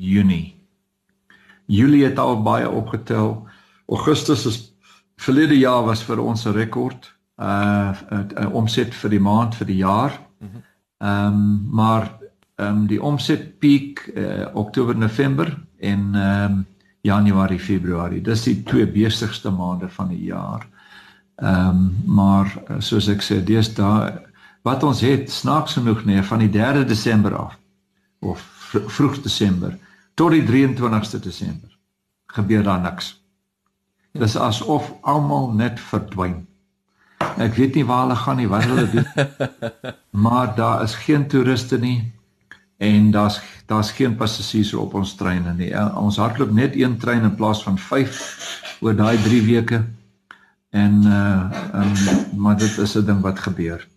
Junie. 0.00 0.54
Julie 1.66 2.04
het 2.04 2.18
al 2.18 2.42
baie 2.42 2.70
opgetel. 2.70 3.46
Augustus 3.88 4.46
is 4.46 4.58
verlede 5.16 5.58
jaar 5.58 5.84
was 5.84 6.02
vir 6.02 6.20
ons 6.20 6.46
'n 6.46 6.52
rekord 6.52 7.12
uh 7.38 7.92
'n 8.10 8.52
omset 8.52 8.94
vir 8.94 9.10
die 9.10 9.20
maand 9.20 9.54
vir 9.54 9.66
die 9.66 9.76
jaar. 9.76 10.20
Ehm 10.98 11.26
um, 11.26 11.68
maar 11.70 12.18
ehm 12.56 12.76
um, 12.76 12.86
die 12.86 13.02
omset 13.02 13.58
piek 13.58 14.12
uh, 14.14 14.46
Oktober 14.54 14.96
November 14.96 15.62
en 15.78 16.14
ehm 16.14 16.52
um, 16.52 16.66
Januarie 17.00 17.60
Februarie. 17.60 18.20
Dis 18.20 18.42
die 18.42 18.62
twee 18.62 18.86
besigste 18.86 19.50
maande 19.50 19.88
van 19.88 20.08
die 20.08 20.24
jaar. 20.24 20.66
Ehm 21.36 21.68
um, 21.68 21.96
maar 22.06 22.62
soos 22.78 23.08
ek 23.08 23.22
sê, 23.22 23.42
deesdae 23.44 24.12
wat 24.62 24.82
ons 24.82 25.00
het 25.00 25.30
snaaks 25.30 25.72
genoeg 25.72 26.04
nee 26.04 26.22
van 26.22 26.38
die 26.38 26.50
3de 26.50 26.84
Desember 26.86 27.36
af 27.36 27.58
of 28.20 28.40
vroeg 28.70 29.20
Desember 29.22 29.78
tot 30.22 30.36
die 30.36 30.44
23ste 30.46 31.18
Desember 31.18 31.70
gebeur 32.32 32.62
daar 32.62 32.80
niks. 32.80 33.08
Dis 34.14 34.36
asof 34.38 34.92
almal 35.02 35.50
net 35.58 35.80
verdwyn. 35.80 36.44
Ek 37.42 37.56
weet 37.58 37.76
nie 37.76 37.84
waar 37.88 38.04
hulle 38.04 38.18
gaan 38.20 38.38
nie, 38.40 38.48
wat 38.50 38.66
hulle 38.68 38.86
doen. 38.92 39.08
maar 40.24 40.52
daar 40.56 40.84
is 40.86 40.94
geen 41.04 41.26
toeriste 41.28 41.78
nie 41.80 42.12
en 42.82 43.10
daar's 43.14 43.40
daar's 43.70 43.92
geen 43.94 44.14
passasiers 44.18 44.72
op 44.74 44.94
ons 44.98 45.14
treine 45.18 45.54
nie. 45.58 45.70
Ons 45.98 46.20
hardloop 46.22 46.52
net 46.54 46.76
een 46.78 46.98
trein 47.02 47.26
in 47.26 47.34
plaas 47.38 47.62
van 47.66 47.78
5 47.78 48.78
oor 48.84 48.96
daai 48.98 49.16
3 49.26 49.42
weke. 49.48 49.82
En 50.70 51.02
uh 51.06 51.50
um, 51.82 52.38
maar 52.44 52.58
dit 52.58 52.78
is 52.78 52.96
'n 52.96 53.06
ding 53.06 53.20
wat 53.20 53.38
gebeur. 53.38 53.88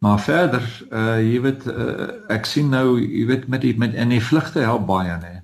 Maar 0.00 0.20
verder, 0.20 0.64
uh 0.90 1.18
jy 1.20 1.40
weet 1.44 1.66
uh, 1.68 2.06
ek 2.32 2.46
sien 2.48 2.70
nou, 2.72 2.96
jy 3.00 3.26
weet 3.28 3.48
met 3.52 3.60
die 3.60 3.74
met 3.78 3.94
en 3.94 4.14
die 4.14 4.22
vlugte 4.24 4.62
help 4.64 4.86
baie 4.88 5.16
nê. 5.20 5.34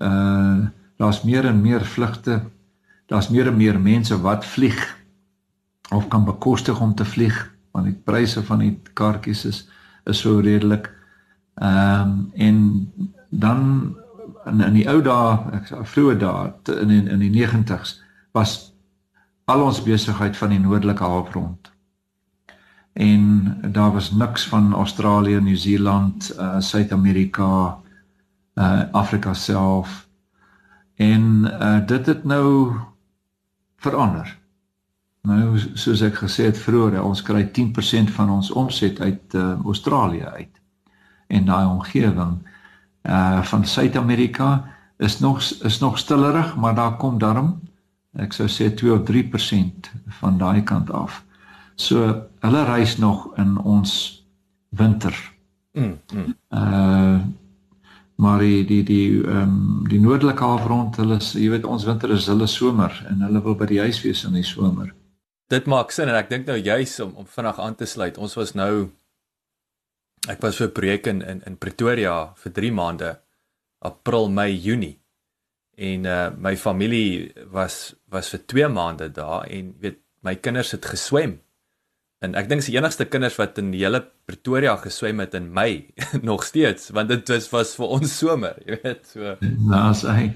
Uh 0.00 0.70
daar's 1.02 1.22
meer 1.26 1.48
en 1.48 1.58
meer 1.60 1.82
vlugte 1.82 2.36
daar's 3.10 3.28
meer 3.28 3.48
en 3.50 3.56
meer 3.56 3.80
mense 3.80 4.14
wat 4.22 4.44
vlieg 4.46 4.78
of 5.90 6.06
kan 6.08 6.24
bekostig 6.24 6.80
om 6.80 6.94
te 6.94 7.04
vlieg 7.04 7.36
want 7.72 7.88
die 7.88 7.96
pryse 8.04 8.42
van 8.46 8.62
die 8.62 8.74
kaartjies 8.94 9.44
is 9.48 9.58
is 10.04 10.20
so 10.24 10.40
redelik. 10.40 10.88
Ehm 11.54 12.00
um, 12.02 12.30
en 12.34 12.58
dan 13.30 13.60
in 14.46 14.60
in 14.60 14.74
die 14.74 14.88
ou 14.90 15.02
dae, 15.02 15.36
ek 15.58 15.68
sê 15.68 15.82
vroeë 15.94 16.16
dae 16.18 16.78
in 16.80 16.90
in, 16.90 17.08
in 17.08 17.26
die 17.26 17.32
90's 17.46 18.00
was 18.32 18.72
al 19.44 19.62
ons 19.62 19.82
besigheid 19.84 20.36
van 20.36 20.50
die 20.54 20.60
noordelike 20.60 21.04
halfrond. 21.04 21.71
En 22.92 23.56
daar 23.72 23.92
was 23.92 24.10
niks 24.10 24.48
van 24.48 24.72
Australië, 24.74 25.40
Nieu-Seeland, 25.40 26.34
uh 26.38 26.56
Suid-Amerika, 26.58 27.78
uh 28.54 28.82
Afrika 28.90 29.34
self. 29.34 30.08
En 30.94 31.22
uh 31.44 31.86
dit 31.86 32.06
het 32.06 32.24
nou 32.24 32.72
verander. 33.76 34.38
Nou 35.22 35.58
soos 35.74 36.00
ek 36.00 36.18
gesê 36.24 36.50
het 36.50 36.58
vroeër, 36.58 37.02
ons 37.02 37.22
kry 37.22 37.44
10% 37.46 38.10
van 38.12 38.30
ons 38.30 38.50
omset 38.50 39.00
uit 39.00 39.34
uh, 39.34 39.54
Australië 39.64 40.24
uit. 40.24 40.60
En 41.26 41.44
daai 41.44 41.66
omgewing 41.66 42.38
uh 43.02 43.42
van 43.42 43.64
Suid-Amerika 43.64 44.64
is 44.98 45.18
nog 45.18 45.40
is 45.40 45.78
nog 45.78 45.98
stillerig, 45.98 46.56
maar 46.56 46.74
daar 46.74 46.96
kom 46.96 47.18
darm 47.18 47.60
ek 48.20 48.34
sou 48.36 48.48
sê 48.48 48.68
2 48.76 48.92
of 48.92 49.04
3% 49.08 49.88
van 50.20 50.38
daai 50.38 50.62
kant 50.62 50.90
af. 50.90 51.22
So 51.82 52.08
hulle 52.44 52.64
reis 52.68 52.96
nog 53.02 53.32
in 53.42 53.56
ons 53.58 53.92
winter. 54.68 55.16
Mm. 55.72 55.98
mm. 56.12 56.34
Uh 56.50 57.20
maar 58.22 58.38
die 58.38 58.64
die 58.64 58.82
die 58.86 59.22
ehm 59.24 59.42
um, 59.42 59.86
die 59.90 59.98
noordelike 59.98 60.44
halfrond 60.44 60.96
hulle 61.00 61.16
jy 61.18 61.48
weet 61.50 61.64
ons 61.66 61.86
winter 61.88 62.12
is 62.14 62.28
hulle 62.30 62.46
somer 62.46 62.92
en 63.10 63.24
hulle 63.26 63.40
wil 63.42 63.56
by 63.58 63.66
die 63.66 63.80
huis 63.82 63.98
wees 64.04 64.22
in 64.28 64.36
die 64.38 64.46
somer. 64.46 64.92
Dit 65.50 65.66
maak 65.66 65.90
sin 65.90 66.12
en 66.12 66.18
ek 66.20 66.30
dink 66.30 66.46
nou 66.46 66.58
juis 66.60 66.92
om 67.02 67.16
om 67.18 67.26
vinnig 67.26 67.58
aan 67.58 67.74
te 67.74 67.88
sluit. 67.88 68.20
Ons 68.22 68.36
was 68.38 68.54
nou 68.54 68.92
ek 70.30 70.44
was 70.44 70.60
vir 70.60 70.68
'n 70.68 70.76
projek 70.78 71.06
in, 71.06 71.22
in 71.22 71.42
in 71.46 71.56
Pretoria 71.56 72.34
vir 72.44 72.52
3 72.52 72.72
maande 72.72 73.10
April, 73.80 74.28
Mei, 74.30 74.54
Junie. 74.54 75.00
En 75.74 76.06
uh 76.06 76.30
my 76.36 76.56
familie 76.56 77.32
was 77.50 77.94
was 78.06 78.28
vir 78.28 78.46
2 78.46 78.68
maande 78.68 79.10
daar 79.10 79.48
en 79.50 79.74
weet 79.80 79.98
my 80.20 80.36
kinders 80.36 80.70
het 80.70 80.84
geswem 80.86 81.41
En 82.22 82.36
ek 82.38 82.46
dink 82.50 82.62
die 82.62 82.76
enigste 82.76 83.04
kinders 83.10 83.36
wat 83.40 83.56
in 83.58 83.72
die 83.74 83.80
hele 83.82 84.04
Pretoria 84.30 84.76
geswem 84.78 85.18
het 85.24 85.34
in 85.34 85.48
Mei 85.54 85.90
nog 86.28 86.44
steeds, 86.46 86.92
want 86.94 87.10
dit 87.10 87.32
was 87.34 87.48
was 87.50 87.74
vir 87.78 87.94
ons 87.98 88.18
somer, 88.18 88.60
jy 88.68 88.78
weet, 88.84 89.06
so. 89.10 89.34
Daar's 89.70 90.04
hy. 90.06 90.28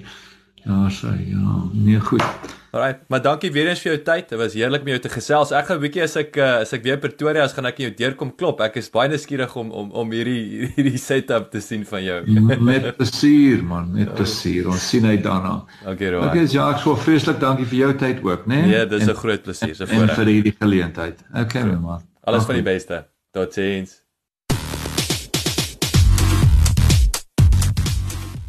Daar's 0.64 0.98
hy. 1.06 1.14
Ja, 1.30 1.60
nee 1.72 2.00
goed. 2.02 2.56
Alraai, 2.76 3.00
maar 3.08 3.22
dankie 3.24 3.50
weer 3.52 3.70
eens 3.70 3.80
vir 3.82 3.92
jou 3.94 4.02
tyd. 4.06 4.28
Dit 4.30 4.38
was 4.38 4.54
heerlik 4.56 4.84
om 4.84 4.90
jou 4.92 4.98
te 5.02 5.10
gesels. 5.12 5.52
Ek 5.56 5.66
gaan 5.70 5.78
'n 5.78 5.84
bietjie 5.86 6.02
as 6.04 6.16
ek 6.20 6.36
uh, 6.36 6.50
as 6.60 6.72
ek 6.76 6.84
weer 6.84 6.98
Pretoria 7.00 7.44
is, 7.44 7.54
gaan 7.56 7.66
ek 7.70 7.80
jou 7.82 7.90
deurkom 7.90 8.34
klop. 8.36 8.60
Ek 8.60 8.76
is 8.76 8.90
baie 8.92 9.08
nuuskierig 9.08 9.56
om 9.56 9.72
om 9.72 9.90
om 9.90 10.12
hierdie 10.12 10.70
hierdie 10.76 11.00
setup 11.00 11.50
te 11.50 11.60
sien 11.60 11.84
van 11.88 12.04
jou. 12.04 12.20
met 12.60 12.96
plesier 12.96 13.62
man, 13.64 13.92
met 13.92 14.14
plesier. 14.14 14.68
Ons 14.68 14.88
sien 14.88 15.04
uit 15.06 15.22
daarna. 15.22 15.64
Okay, 15.86 16.10
Roan. 16.10 16.28
Okay, 16.28 16.46
ja, 16.52 16.70
ek 16.70 16.82
sou 16.84 16.96
vreeslik 16.96 17.40
dankie 17.40 17.66
vir 17.66 17.78
jou 17.78 17.92
tyd 17.96 18.22
ook, 18.22 18.46
né? 18.46 18.62
Nee, 18.66 18.86
dis 18.86 19.06
'n 19.08 19.14
groot 19.14 19.42
plesier, 19.42 19.74
se 19.74 19.86
voorreg. 19.86 20.10
En 20.10 20.16
vir 20.16 20.32
hierdie 20.32 20.56
geleentheid. 20.58 21.24
Okay, 21.34 21.62
my 21.64 21.78
man. 21.80 22.02
Alles 22.24 22.44
van 22.44 22.54
die 22.54 22.62
beste. 22.62 23.06
Totsiens. 23.32 24.05